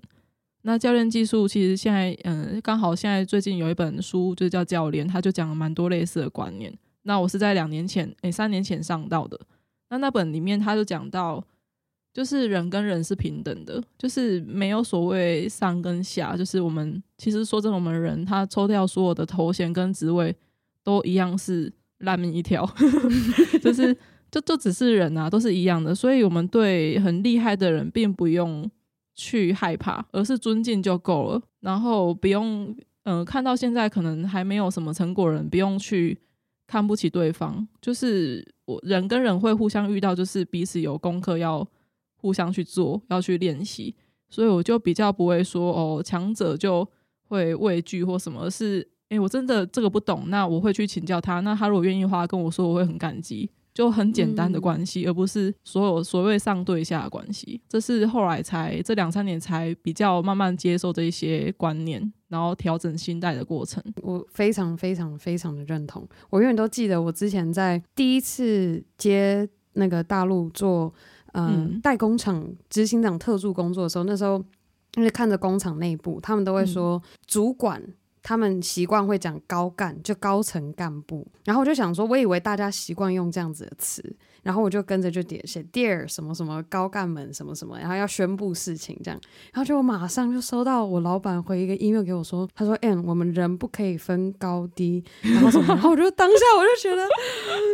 [0.63, 6.73] 那教练技术其实现在，嗯，刚好现在最近有一本书，就叫教练，他就讲了蛮多类似的观念。
[7.03, 9.39] 那我是在两年前，诶，三年前上到的。
[9.91, 11.45] 那那本里面他就讲到，
[12.13, 16.37] 就是人跟人是平等的，就是没有所谓上跟下。
[16.37, 20.35] 就是我们其实说真的，我们人他抽掉所有的头衔跟职位，
[20.83, 21.73] 都一样是。
[21.99, 22.69] 烂命一条，
[23.63, 23.97] 就是
[24.35, 28.69] 就就只是人啊，都是一样的，所以我们对很厉害的人并不用
[29.15, 31.41] 去害怕，而是尊敬就够了。
[31.61, 36.19] 然后不用，嗯、看到现在可能还没有什么成果人，不用去
[36.67, 37.65] 看不起对方。
[37.81, 41.65] 就是我人跟人会互相遇到，就是彼此有功课要
[42.17, 43.95] 互相去做，要去练习。
[44.29, 46.85] 所以我就比较不会说哦，强者就
[47.29, 48.89] 会畏惧或什么，而是。
[49.11, 51.39] 诶、我真的这个不懂，那我会去请教他。
[51.41, 53.49] 那他如果愿意的话，跟我说，我会很感激。
[53.75, 57.61] 就很简单的关系，嗯、而不是所有所谓上对下的关系。
[57.69, 63.83] 这是后来才这两三年才比较慢慢接受这一些观念，然后调整心态的过程。
[64.01, 66.09] 我非常非常非常的认同。
[66.31, 70.95] 我永远都记得我之前在第一次接那个大陆做
[71.33, 74.41] 呃、嗯代工厂执行长特助工作的时候，那时候
[74.95, 77.83] 因为看着工厂内部，他们都会说、嗯、主管。
[78.25, 81.25] 他们习惯会讲高干，就高层干部。
[81.45, 84.17] 然后我就想说，我以为大家习惯用这样子的词。
[84.45, 89.19] 然后我就跟着就点写 Dear 什么什么高干们什么什么，然后要宣布事情这样，
[89.53, 97.09] 然后就我马上就收到我老板回一个 email 给我说，他说 Ann 我们人不可以分高低，然后什么，然后我就当下我就觉得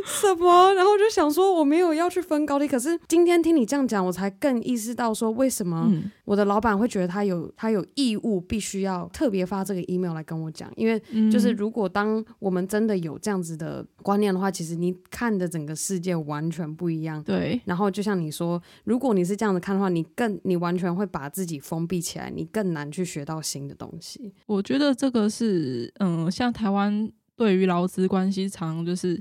[0.07, 5.91] 什么，然后我就想说我没有要去分高低，可是今天听你这样讲，我才更意识到说为什么
[6.25, 11.03] 我的老板会觉得他有他有义务必须要特别发这个 email 来跟我讲，因为
[11.33, 16.60] 就是如果当我们真的有这样子的观念的话，其实你看的整个世界完全。
[16.61, 17.59] 全不一样，对。
[17.65, 24.33] 然后就像你说，如果你是这样子看的话，你更你完全会把自己封闭起来，你更难去学到新的东西。
[24.47, 29.21] 我觉得这个是，嗯，像台湾对于劳资关系常就是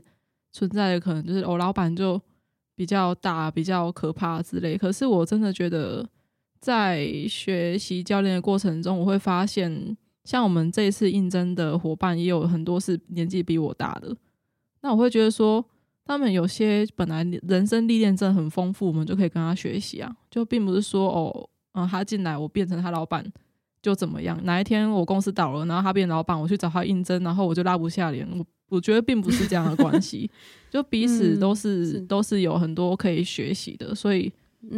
[0.51, 2.21] 存在的可能就是，我、哦、老板就
[2.75, 4.77] 比较大、比较可怕之类。
[4.77, 6.05] 可是我真的觉得，
[6.59, 14.15] 在学习教练的过程中，我会发现，像我们这一次应征的伙伴，也有很多是年纪比我大的。
[14.81, 15.65] 那我会觉得说。
[16.09, 23.23] 他们有些本来人生历练真的很丰富，我们就可以跟他学习啊，就并不是说哦，嗯，他进来我变成他老板
[23.79, 30.27] 就怎么样，哪一天我公司倒了，然后他变老板，我去找他应征，然后我就拉不下脸，我我觉得并不是这样的关系，
[30.71, 34.33] 就彼此都是，都是有很多可以学习的，所以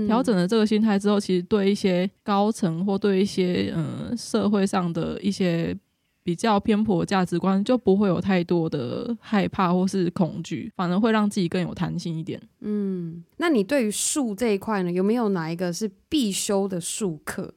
[0.07, 5.73] 调整了这个心态之后，其实对一些高层或对一些嗯社会上的一些。
[6.23, 12.41] 比较偏颇价值观，就不会有太多的害怕或是恐惧，反而会让自己更有弹性一点。
[12.59, 17.53] 嗯，那你对于术这一块呢，有没有哪一个是必修的术课？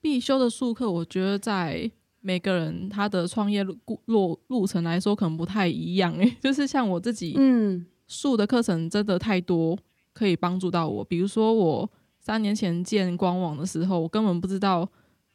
[0.00, 1.90] 必修的术课，我觉得在
[2.20, 6.12] 每个人他的创业路路路程来说，可能不太一样。
[6.14, 9.76] 诶， 就是像我自己，嗯，术的课程真的太多，
[10.12, 11.04] 可以帮助到我。
[11.04, 11.90] 比如说，我
[12.20, 14.88] 三年前建官网的时候，我根本不知道。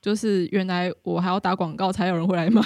[0.08, 2.62] 就是原来我还要打广告才有人会来买，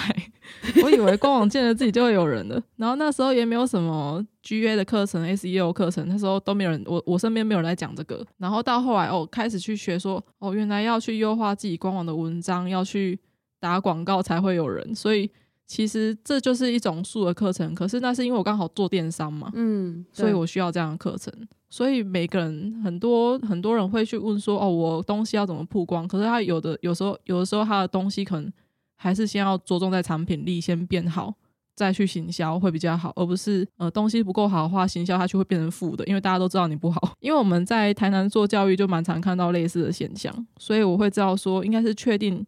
[0.84, 2.62] 我以为官网建了自己就会有人的。
[2.76, 8.24] 然后那时候也没有什么 GA 的课程、SEO 课程，那时候都没有人，我我身边没有人来讲这个。
[8.38, 13.18] 然后到后来哦，开始去学说哦，原来要去优化自己官网的文章，要去
[13.58, 14.94] 打广告才会有人。
[14.94, 15.28] 所以
[15.66, 17.74] 其实这就是一种术的课程。
[17.74, 21.32] 可是那是因为我刚好做电商嘛，嗯，所以我需要这样的课程。
[21.72, 26.06] 所以每个人很多很多人会去问说，哦，我东西要怎么曝光？
[26.06, 28.52] 可是他有的有时候有的时候他的东西可能
[28.94, 31.32] 还是先要着重在产品力先变好，
[31.74, 37.00] 再去行销会比较好，而不是呃东西不够好的话，行销它就会变成负的，因为大家都知道你不好。
[37.20, 42.44] 因为我们在台南做教育就蛮常看到类似的现象，所以我会知道说应该是确定，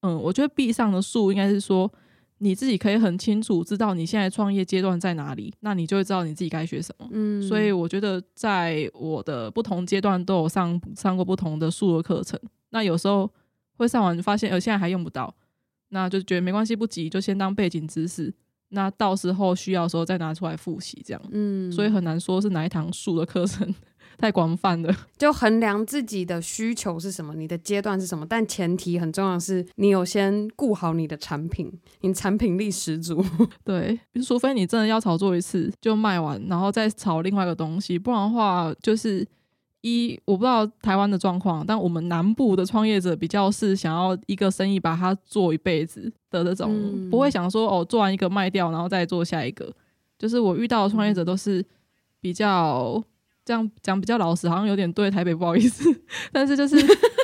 [0.00, 1.92] 嗯，我觉得壁上的树应该是说。
[2.44, 7.08] 你自己可以很清楚知道你现在创业阶段在哪里，那你就会知道你自己该学什么。
[7.10, 12.38] 嗯，所以我觉得在我的不同阶段都有上上过不同的数的课程。
[12.68, 13.28] 那有时候
[13.78, 15.34] 会上完发现，呃，现在还用不到，
[15.88, 18.34] 那就觉得没关系，不急，就先当背景知识。
[18.68, 21.22] 那到时候需要的时候再拿出来复习，这样。
[21.30, 23.74] 嗯，所以很难说是哪一堂数的课程。
[24.18, 33.24] 太广泛了， 就衡量自己的需求是什么，你的阶段是什么，但前提很重要是，你有先顾好你的产品，你产品力十足。
[33.64, 39.26] 对，除非你真的要炒作一次就卖完，然后再炒另外一个东西，不然的话，就是
[39.82, 49.72] 一我不知道台湾的状况，但我们南部的创业者比较是想要一个生意把它做一辈子的那种，嗯、不会想说哦，做完一个卖掉，然后再做下一个。
[50.18, 51.64] 就是我遇到的创业者都是
[52.20, 53.02] 比较。
[53.44, 55.84] 这样讲比较老实，好像有点对台北不好意思，
[56.32, 56.76] 但是就是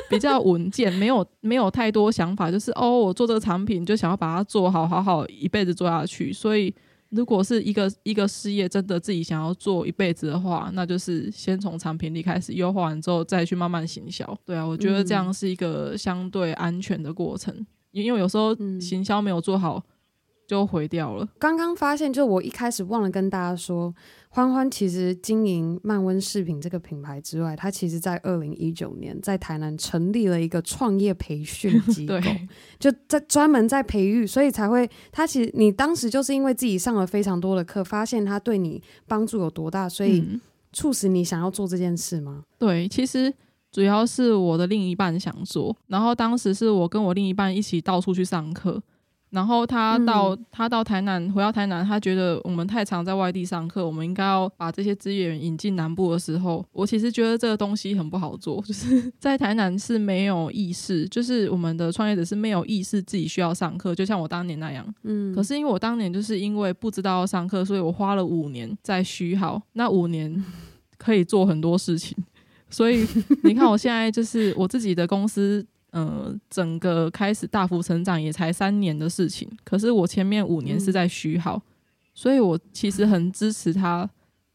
[0.09, 6.31] 比较稳健，没有 没有太多想法，就是哦，我做这个产品就想要把它做好，好好一辈子做下去。
[6.31, 6.73] 所以，
[7.09, 14.37] 如果是一个一个事业，真的自己想要做一辈子的话，那就是先从产品力开始优化完之后，再去慢慢行销。
[14.45, 19.83] 对啊，我觉得这样是一个相对安全的过程，因为有时候行销没有做好。
[20.51, 21.25] 就毁掉了。
[21.39, 23.93] 刚刚发现，就我一开始忘了跟大家说，
[24.27, 32.15] 欢欢其实经营漫温饰品这个品牌之外，他其实在二零一九年在台南成立了一个创业培训机构，
[32.77, 40.37] 就在专门在培育，所以才会他其实你当时就是因为自己上了非常多的课，发现他对你帮助有多大，所以
[40.73, 42.43] 促使你想要做这件事吗？
[42.59, 43.33] 对，其实
[43.71, 48.83] 主要是我的另一半想做，然后当时是我跟我另一半一起到处去上课。
[49.31, 64.85] 然后他到、嗯、他到台南，回到台南，他觉得我们太常在外地上课，我们应该要把这些资源引进南部的时候，我其实觉得这个东西很不好做， 就是在台南是没有意识，就是我们的创业者是没有意识自己需要上课，就像我当年那样。
[65.03, 65.33] 嗯。
[65.33, 70.43] 可是因为我当年就是因为不知道要上课，所以我花了五年在虚耗，那五年
[70.97, 72.17] 可以做很多事情，
[72.69, 73.07] 所以
[73.43, 75.65] 你看我现在就是我自己的公司。
[75.91, 81.61] 呃，整个开始大幅成长也才三年的事情，可是我前面五年是在虚耗，嗯、
[82.13, 84.09] 所以我其实很支持他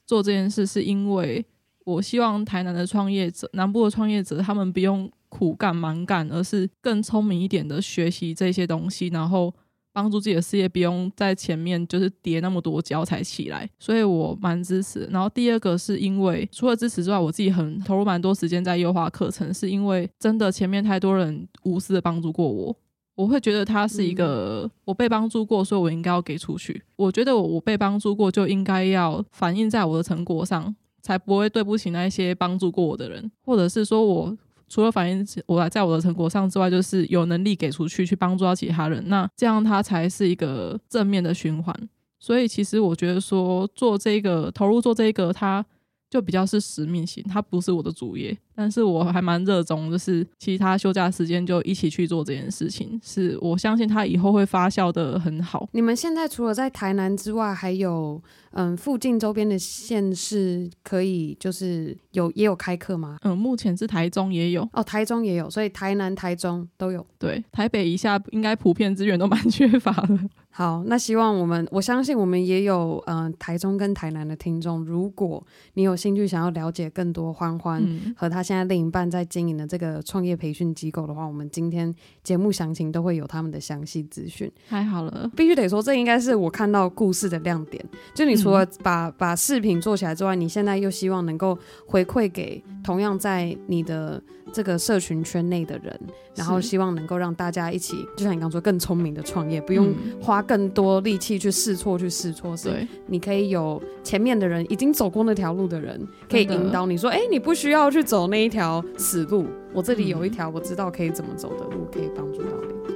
[0.06, 1.44] 做这件事，是因为
[1.84, 9.54] 我希望台南的创业者、南部的创业者，他们不用苦干蛮干，而是更聪明一点的学习这些东西，然后。
[9.96, 15.08] 帮助自己的事业不用在前面就是跌那么多跤才起来，所以我蛮支持。
[15.10, 22.76] 然后第二个是因为除了支持之外，我自己很投入蛮多时间在优化课程，是因为真的前面太多人无私的帮助过我，
[23.14, 26.82] 我会觉得他是一个我被帮助过，所以我应该要给出去。
[26.96, 34.36] 我觉得我被帮助过就应该要反映在我的成果上，才不会对不起那些帮助过我的人，或者是说我。
[34.68, 41.74] 除了反映我在我的成果上之外，就是有能力给出去，去帮助到其他人，那这样它才是一个正面的循环。
[42.18, 45.64] 所以其实我觉得说做这个投入做这个，它
[46.08, 48.36] 就比较是使命型，它不是我的主业。
[48.54, 55.68] 但是我还蛮热衷，就是其他休假时间就一起去做这件事情，是我相信它以后会发酵的很好。
[55.72, 63.18] 你们现在除了在台南之外，还有嗯附近周边的县市可以就是有也有开课吗？
[63.24, 67.06] 嗯，目前是台中也有哦，台中也有，所以台南、台中都有。
[67.18, 70.18] 对，台北以下应该普遍资源都蛮 缺乏的。
[70.56, 77.86] 好，那希望我们我相信我们也有嗯台中跟台南的听众，如果你有兴趣想要了解更多欢欢
[78.16, 78.42] 和他。
[78.42, 84.50] 现在另一半在经营的这个创业培训机构的话，我们今天节目详情都会有他们的详细资讯。
[84.66, 87.84] 太好了，必须得说，这应该是我看到故事的亮点。
[88.14, 94.22] 就你除了把、嗯、把视频做起来之外，你现在又希望能够回馈给同样在你的
[94.52, 96.00] 这个社群圈内的人，
[96.34, 102.56] 然后希望能够让大家一起，就像你刚说，更聪明的创业，不用花更多力气去试错，去试错。
[102.62, 112.95] 对，你可以有前面的人已经走过那条路的人可以引导你说，哎、欸，你不需要去走那一条死路，我这里有一条我知道可以怎么走的路，可以帮助到你。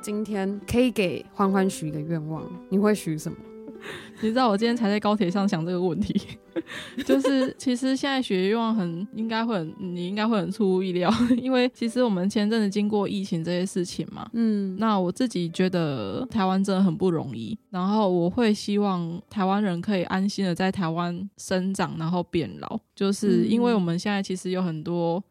[0.00, 3.36] 今天可以给欢欢许一个愿望，你会许什么？
[4.20, 6.14] 你知道我今天才在高铁上想这个问题，
[7.06, 25.22] 就是其实现在许愿望很应该会很，你应该会很出乎意料， 因为其实我们前阵子经过疫情这些事情嘛，嗯，那我自己觉得台湾真的很不容易，然后我会希望台湾人可以安心的在台湾生长，然后变老，就是因为我们现在其实有很多。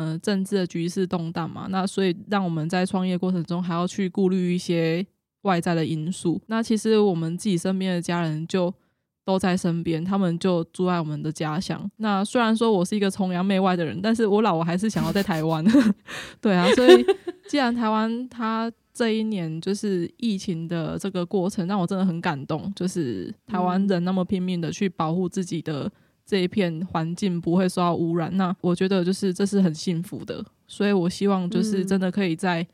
[0.00, 5.04] 嗯、呃，政治的局势动荡嘛，那所以让我们在创业过程中还要去顾虑一些
[5.42, 6.40] 外在的因素。
[6.46, 8.72] 那其实我们自己身边的家人就
[9.24, 11.90] 都在身边，他们就住在我们的家乡。
[11.96, 15.64] 那虽然说我是一个崇洋媚外的人，但是我老我还是想要在台湾。
[16.40, 17.04] 对啊，所以
[17.48, 25.90] 既然台湾它这一年就是疫情的这个过程，让我真的很感动，就是台湾人那么拼命的去保护自己的。
[26.28, 32.66] 这一片环境不会受到污染，那我觉得就是这是很幸福的，所以我希望就是真的可以在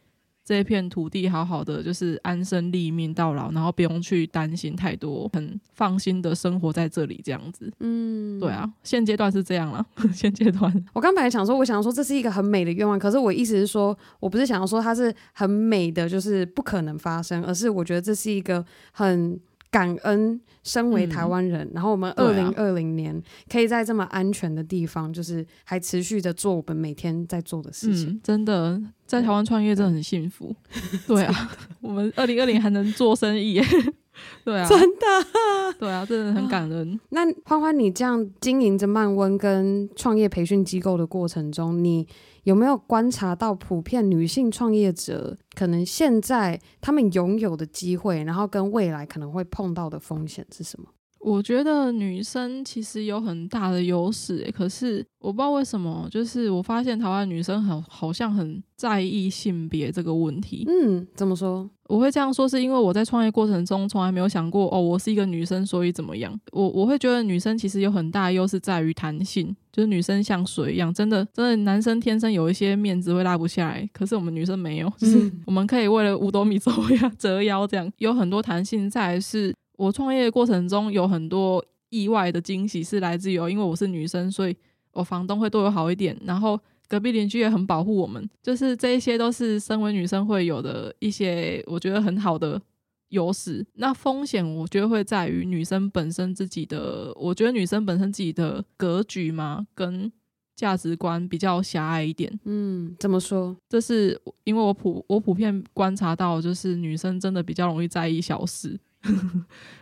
[0.45, 7.73] 这一片土地好好的就是安身立命到老，然后不用去担心太多，很放心的生活在这里这样子。
[7.79, 9.87] 嗯，对啊，现阶段是这样了。
[10.13, 19.39] 现阶段，我刚本来想说，我想说这是一个很美的愿望，可是我意思是说，我不是想要说它是很美的，就是不可能发生，而是我觉得这是一个很。
[19.75, 23.21] 感恩身为台湾人，嗯，然后我们二零二零年
[23.51, 28.11] 可以在这么安全的地方，就是还持续的做我们每天在做的事情。
[28.11, 30.55] 嗯，真的在台湾创业真的很幸福。
[31.09, 31.51] 对啊，
[31.81, 33.61] 我们二零二零还能做生意，
[34.45, 37.01] 对啊，真的，对啊，真的很感恩。
[37.09, 42.07] 那欢欢，你这样经营着曼温跟创业培训机构的过程中，你
[42.45, 50.89] 有没有观察到普遍女性创业者可能现在他们拥有的机会，然后跟未来可能会碰到的风险是什么？
[51.25, 60.67] 我觉得女生其实有很大的优势，可是我不知道为什么，就是我发现台湾女生很好像很在意性别这个问题。
[60.69, 61.69] 嗯，怎么说？
[61.89, 66.39] 我会这样说，是因为我在创业过程中从来没有想过，哦，我是一个女生，所以怎么样？
[66.53, 76.71] 我我会觉得女生其实有很大的优势在于弹性，就是女生像水一样，真的真的，男生天生有一些面子会拉不下来，可是我们女生没有，就是我们可以为了五斗米折
[77.01, 79.55] 腰，折腰这样，有很多弹性在是。
[79.77, 84.57] 我创业的过程中有很多意外的惊喜，是来自于因为我是女生，所以
[84.93, 86.59] 我房东会对我好一点，然后
[86.89, 92.61] 隔壁邻居也很保护我们，就是这一些都是身为女生会有的一些我觉得很好的
[93.09, 93.65] 优势。
[93.75, 100.11] 那风险我觉得会在于女生本身自己的，我觉得女生本身自己的格局嘛，跟
[100.57, 102.39] 价值观比较狭隘一点。
[102.45, 103.57] 嗯，怎么说？
[103.69, 108.79] 这是因为我普我普遍观察到，就是女生真的比较容易在意小事。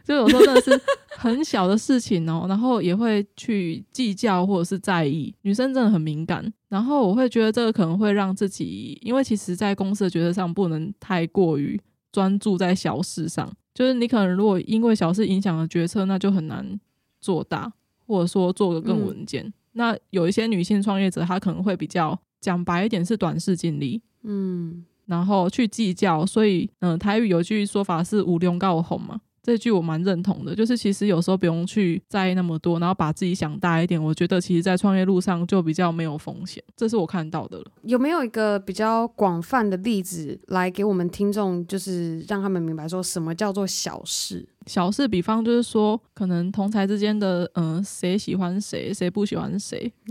[0.04, 0.80] 就有时候真的是
[1.16, 5.32] 很小的事情哦， 然后也会去计较或者是在意。
[5.42, 13.50] 女生真的很敏感，然后我会觉得这个可能会让自己，因为其实，在公司的决策上不能太过于专注在小事上。
[13.74, 16.78] 就是你可能如果因为小事影响了决策，那就很难
[17.20, 17.72] 做大，
[18.06, 19.44] 或者说做得更稳健。
[19.46, 19.52] 嗯。
[19.74, 24.02] 那有一些女性创业者，她可能会比较讲白一点是短视近利。
[24.24, 24.84] 嗯。
[25.06, 30.54] 然后去计较，所以嗯、台语有句说法是“五龙告红”嘛，这句我蛮认同的。
[30.54, 34.02] 就是其实有时候不用去在意那么多，然后把自己想大一点。
[34.02, 37.64] 我觉得其实，在创业路上就比较没有风险，这是我看到的了。
[37.82, 44.48] 有没有一个比较广泛的例子来给我们听众，就是让他们明白说什么叫做小事？
[44.66, 49.92] 小事，比方就是说，可能同才之间的，嗯、呃，谁喜欢谁，谁不喜欢谁，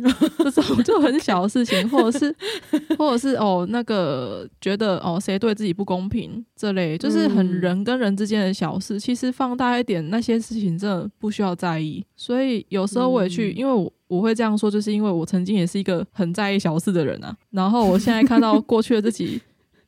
[0.53, 2.35] 这种就很小的事情，或者是，
[2.97, 8.99] 或者是哦，那个觉得哦，谁对自己不公平，这类就是很人跟人之间的小事。
[8.99, 12.05] 其实放大一点，那些事情真的不需要在意。
[12.15, 17.35] 所以有时候我也去，因为我我会这样说，就是因为我曾经也是一个很在意小事的人啊。
[17.51, 19.39] 然后我现在看到过去的自己。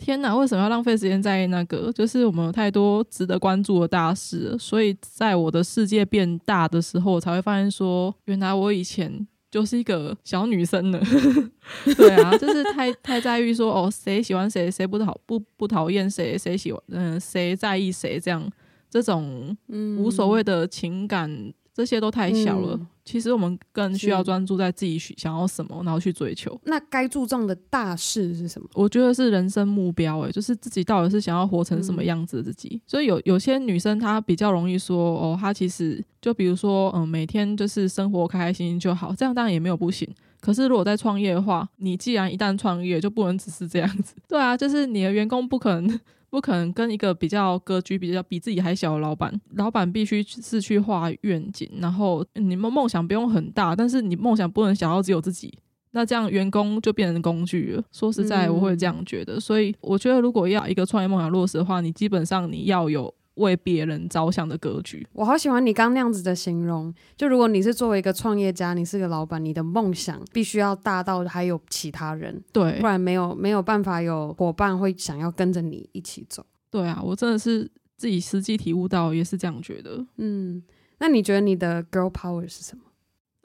[0.04, 1.90] 天哪，为什么要浪费时间在那个？
[1.94, 11.00] 就是我们有太多值得关注的大事，所以在我的世界变大的时候，我才会发现说，原来我以前就是一个小女生呢。
[11.96, 18.46] 对啊，就是太太在意说哦，谁喜欢谁，谁不讨不不讨厌谁，谁喜欢嗯，谁在意谁这样
[18.90, 19.56] 这种
[19.98, 22.76] 无所谓的情感这些都太小了。
[22.80, 26.60] 嗯、其实我们更需要专注在自己想要什么，然后去追求。
[26.66, 28.68] 那该注重的大事是什么？
[28.76, 32.70] 我觉得是人生目标、欸，诶，就是自己到底是想要活成什么样子的自己。
[32.76, 40.08] 嗯、所以有有些女生她比较容易说，哦，她其实就比如说，嗯，每天就是生活开开心心就好，这样当然也没有不行。
[40.40, 44.14] 可是如果在创业的话，你既然一旦创业，就不能只是这样子。
[44.28, 46.00] 对啊，就是你的员工不可能。
[46.34, 55.54] 不可能跟一个比较格局比较比自己还小的老板，老板必须是去画愿景，然后你们梦想不用很大，但是你梦想不能小到只有自己，
[55.92, 57.84] 那这样员工就变成工具了。
[57.92, 63.14] 说实在，我会这样觉得，嗯、所以我觉得如果要一个创业梦想落实的话，你基本上你要有。
[63.36, 66.94] 为别人着想的格局，我好喜欢你刚那样子的形容。
[67.18, 76.46] 就如果你是作为一个创业家，你是个老板，你的梦想必须要大到还有其他人，对，不然没有没有办法有伙伴会想要跟着你一起走。
[76.70, 77.68] 对啊，我真的是
[77.98, 80.06] 自己实际体悟到，也是这样觉得。
[80.18, 80.62] 嗯，
[81.00, 82.84] 那你觉得你的 girl power 是什么？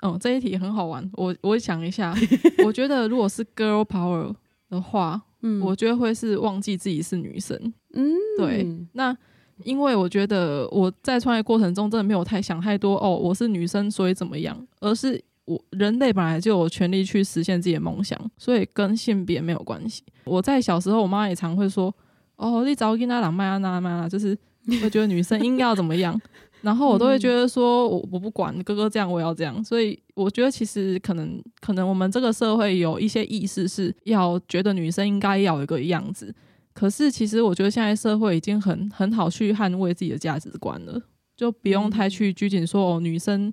[0.03, 1.11] 哦，这一题很好玩。
[1.15, 2.15] 我我想一下，
[2.63, 4.35] 我觉得如果是 girl power
[4.69, 7.73] 的话，嗯，我觉得会是忘记自己是女生。
[7.95, 9.17] 嗯，对，那。
[9.65, 20.03] 因为我觉得我在创业过程中真的没有太想太多哦，我是女生所以怎么样，而是我人类本来就有权利去实现自己的梦想，所以跟性别没有关系。
[20.25, 21.95] 我在小时候，我妈也常会说
[22.37, 24.37] ：“哦，你早跟他讲麦啊那麦啊，就是
[24.83, 26.21] 会觉得女生应该要怎么样。”
[26.61, 36.35] 然后我都会觉得说：“我我不管哥哥这样，我要这样。”所以我觉得其实可能可能我们这个社会有一些意识是要觉得女生应该要有一个样子。
[36.79, 41.03] 可是，其实我觉得现在社会已经很很好去捍卫自己的价值观了，
[41.37, 43.53] 就不用太去拘谨说哦，女生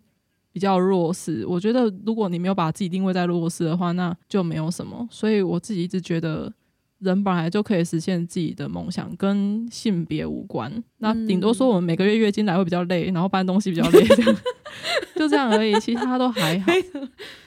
[0.51, 1.43] 比较弱势。
[1.47, 5.07] 我觉得，如果你没有把自己定位在弱势的话，那就没有什么。
[5.09, 6.53] 所以我自己一直觉得，
[6.99, 10.71] 人本来就可以实现自己的梦想，跟性别无关。
[10.99, 14.35] 那顶多说我们每个月月经来会比较累，然后搬东西比较累，这样
[15.15, 16.71] 就这样而已，其他都还好。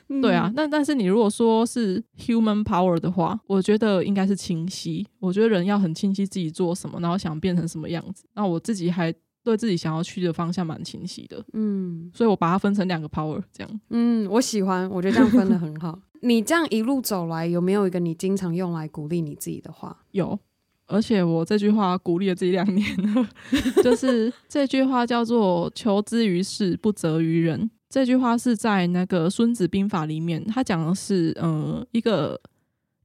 [0.09, 5.07] 嗯、对啊，那但是你如果说是 human power 的话，我觉得应该是清晰。
[5.21, 8.25] 我觉得人要很清晰自己做什么，然后想变成什么样子。
[8.35, 9.13] 那我自己还
[9.49, 11.43] 对自己想要去的方向蛮清晰的。
[11.55, 13.81] 嗯，所以我把它分成两个 power 这样。
[13.91, 15.99] 嗯，我喜欢，我觉得这样分的很好。
[16.21, 19.97] 你这样一路走来，有没有一个你经常用来鼓励你自己的话？
[20.11, 20.39] 有，
[20.87, 23.29] 而且我这句话鼓励了自己两年了，
[23.83, 27.71] 就是这句话叫做“求之于事，不责于人”。
[27.89, 32.39] 这句话是在那个《孙子兵法》里面，他讲的是，呃，一个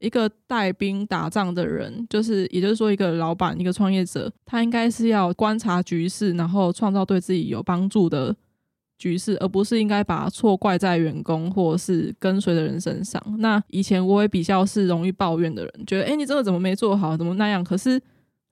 [0.03, 8.35] 一个带兵打仗的人，就是也就是说，一个老板、一个创业者，他应该是要观察局势，然后创造对自己有帮助的
[8.97, 13.21] 局势，而不是应该把错怪在员工或是跟随的人身上。
[13.39, 17.63] 那以前我也比较是容易抱怨的人，觉得，诶，你这个怎么没做好，怎么那样？
[17.63, 18.01] 可是。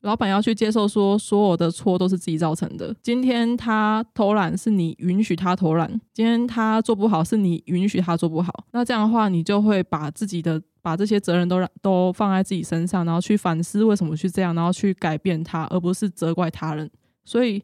[0.03, 2.91] 老板要去接受说，所有的错都是自己造成的。
[3.03, 8.65] 今天他偷懒，是你允许他偷懒；今天他做不好，是你允许他做不好。
[8.71, 16.89] 那这样的话，你就会把自己的把这些责任都让都放在自己身上，然后去反思为什么去这样，然后去改变他，而不是责怪他人。
[17.23, 17.63] 所以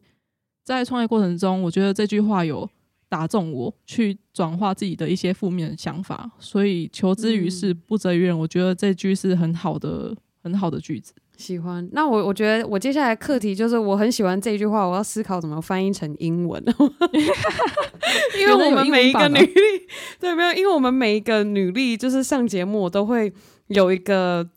[0.64, 2.68] 在创业过程中，我觉得这句话有
[3.08, 6.30] 打中我，去转化自己的一些负面的想法。
[6.38, 8.38] 所以求之于事，不责于人。
[8.38, 11.12] 我觉得这句是很好的、很好的句子。
[11.38, 16.62] 喜欢，那我我觉得我接下来课题就是我很喜欢这句话，我要思考怎么翻译成英文，
[18.38, 19.52] 因为我们每一个女力，
[20.20, 23.32] 对，没有，因为我们每一个女力就是上节目我都会
[23.68, 24.48] 有一个。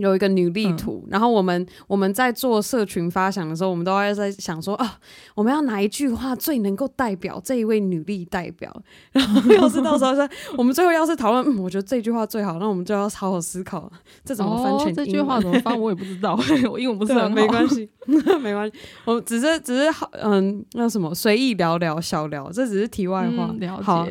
[0.00, 4.98] 有一个女力图，嗯、然后我们我们在做社群发想的时候，我们都要在想说啊，
[5.34, 8.74] 我们要哪一句话最能够代表这一位女力代表？
[9.12, 13.90] 然后要是到时候说我们最后要是讨论，嗯，我觉得这句话最好，那我们就要好好思考
[14.24, 14.94] 这怎么翻成英文。
[14.94, 16.38] 这句话怎么翻我也不知道，
[16.70, 17.88] 我英文不是很好，没关系，
[18.40, 23.50] 没关系，我只是只是好，嗯，那什么随意聊聊小聊，这只是题外话。
[23.50, 23.82] 嗯、了解。
[23.82, 24.08] 好，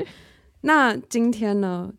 [0.62, 1.90] 那今天呢？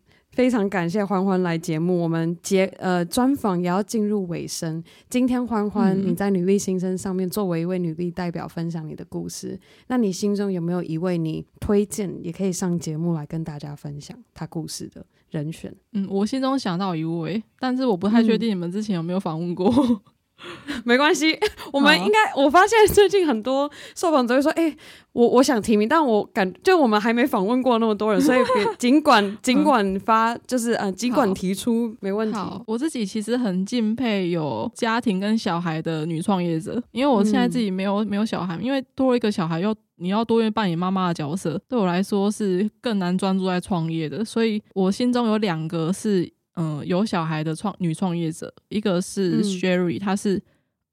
[0.41, 4.83] 非常感谢欢欢来节目，我们节呃专访也要进入尾声。
[5.07, 15.71] 今天欢欢你在女力新生上面作为一位女力代表分享你的故事，那你心中有没有一位你推荐也可以上节目来跟大家分享他故事的人选？
[15.91, 19.71] 嗯，我心中想到一位，但是我不太确定你们之前有没有访问过。
[19.71, 19.99] 嗯
[20.85, 21.37] 没关系，
[21.71, 24.77] 我们应该我发现最近很多受访者会说，哎、欸，
[25.13, 28.39] 我我想提名，但我感就我们还没访问过那么多人，所以
[28.77, 32.39] 尽管尽管发就是嗯尽管提出没问题。
[32.65, 46.31] 我自己其实很敬佩有家庭跟小孩的女创业者，因为我现在自己没有没有小孩，因为多一个小孩又你要多愿扮演妈妈的角色，对我来说是更难专注在创业的，所以我心中有两个是。
[46.55, 50.43] 嗯，有小孩的创女创业者，一个是 Sherry，她、嗯、是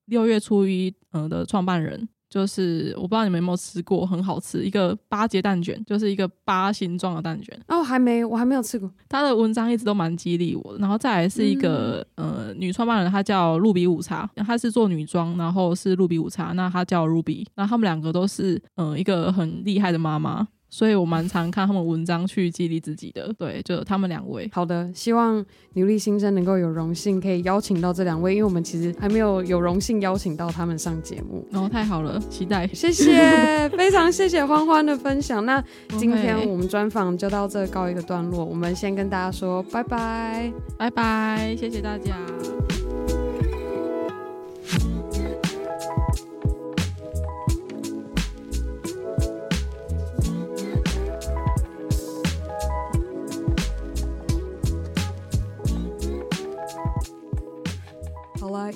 [0.06, 7.58] 六月初一呃的创办人，就是我不知道你们有没有吃过，很好吃，一个八节蛋卷，就是一个八形状的蛋卷。
[7.68, 8.90] 哦，还没，我还没有吃过。
[9.08, 10.78] 她的文章一直都蛮激励我的。
[10.78, 20.46] 然后再来是一个、嗯、呃女创办人，她叫露比午茶，她是做女装，然后是露比午茶，那她叫 Ruby，那他们两个都是嗯、呃、一个很厉害的妈妈。
[20.70, 24.48] 所以我蛮常看他们文章去激励自己的，对，就他们两位。
[24.52, 31.46] 好的，希望女力新生能够有荣幸可以邀请到这两位，因为我们其实还没有有荣幸邀请到他们上节目。
[31.52, 32.66] 哦，太好了，期待。
[32.68, 35.44] 谢谢，非常谢谢欢欢的分享。
[35.44, 35.62] 那
[35.98, 42.14] 今天我们专访就到这告一个段落，我们先跟大家说拜拜，拜拜，谢谢大家。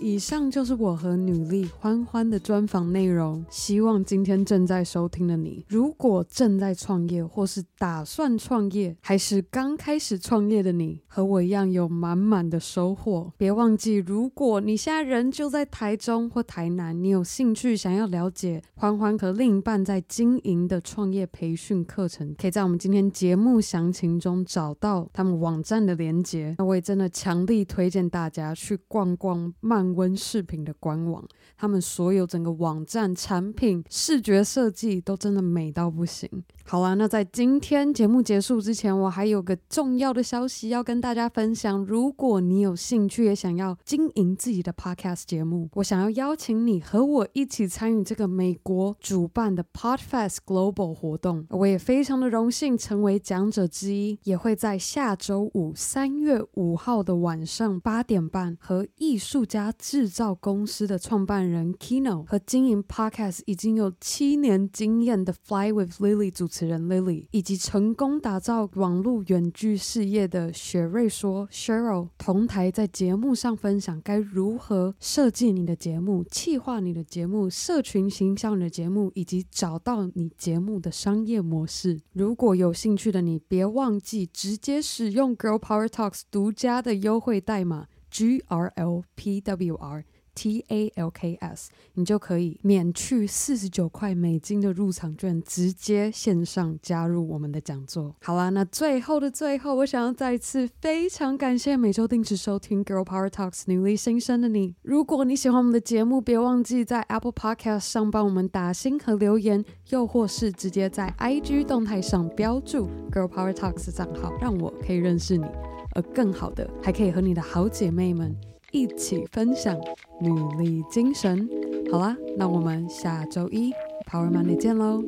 [0.00, 3.44] 以上就是我和女力欢欢的专访内容。
[3.50, 13.32] 希望今天正在收听的你，如果正在创业，或是打算创业，还是刚开始创业的你，和我一样有满满的收获。
[13.36, 26.54] 别忘记，如果你现在人就在台中或台南，你有兴趣想要了解欢欢和另一半在经营的创业培训课程，可以在我们今天节目详情中找到他们网站的连接。
[26.58, 36.28] 那我也真的强力推荐大家去逛逛漫温视频的官网，他们所有整个网站产品视觉设计都真的美到不行。
[36.64, 41.84] 好啦，那在今天节目结束之前，我还有个重要的消息要跟大家分享。
[41.84, 51.44] 如果你有兴趣也想要经营自己的 podcast 节目，我想要邀请你和我一起参与这个美国主办的 Podfest Global 活动。
[51.50, 66.51] 我也非常的荣幸成为讲者之一，也会在下周五三月五号的晚上八点半和艺术家制造公司的创办人 Kino 和经营 podcast 已经有七年经验的 Fly with Lily 组。
[66.52, 81.98] 主持人 Lily 以及成功打造网络远距事业的雪瑞说 Cheryl 同台在节目上分享该如何设计你的节目、企划你的节目、社群形象的节目，以及找到你节目的商业模式。
[82.12, 90.04] 如果有兴趣的你，别忘记直接使用 Girl Power Talks 独家的优惠代码 GRLPWR。
[90.34, 98.14] T A L K S，你就可以免去四十九块美金的入场券，直接线上加入我们的讲座。
[98.22, 104.74] 好啦，那最后的最后，我想要再次非常感谢每周定时收听 Girl Power Talks 女力新生的你。
[104.82, 115.46] 如果你喜欢我们的节目，别忘记在 Apple Podcast 上帮我们打星和留言，又或是直接在 IG 动态上标注 Girl Power Talks 账号，让我可以认识你。
[115.94, 118.34] 而更好的，还可以和你的好姐妹们。
[118.72, 119.78] 一起分享
[120.20, 121.48] 努力精神。
[121.92, 123.72] 好啦，那我们下周一
[124.10, 125.02] Power Monday 见喽，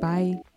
[0.00, 0.47] 拜。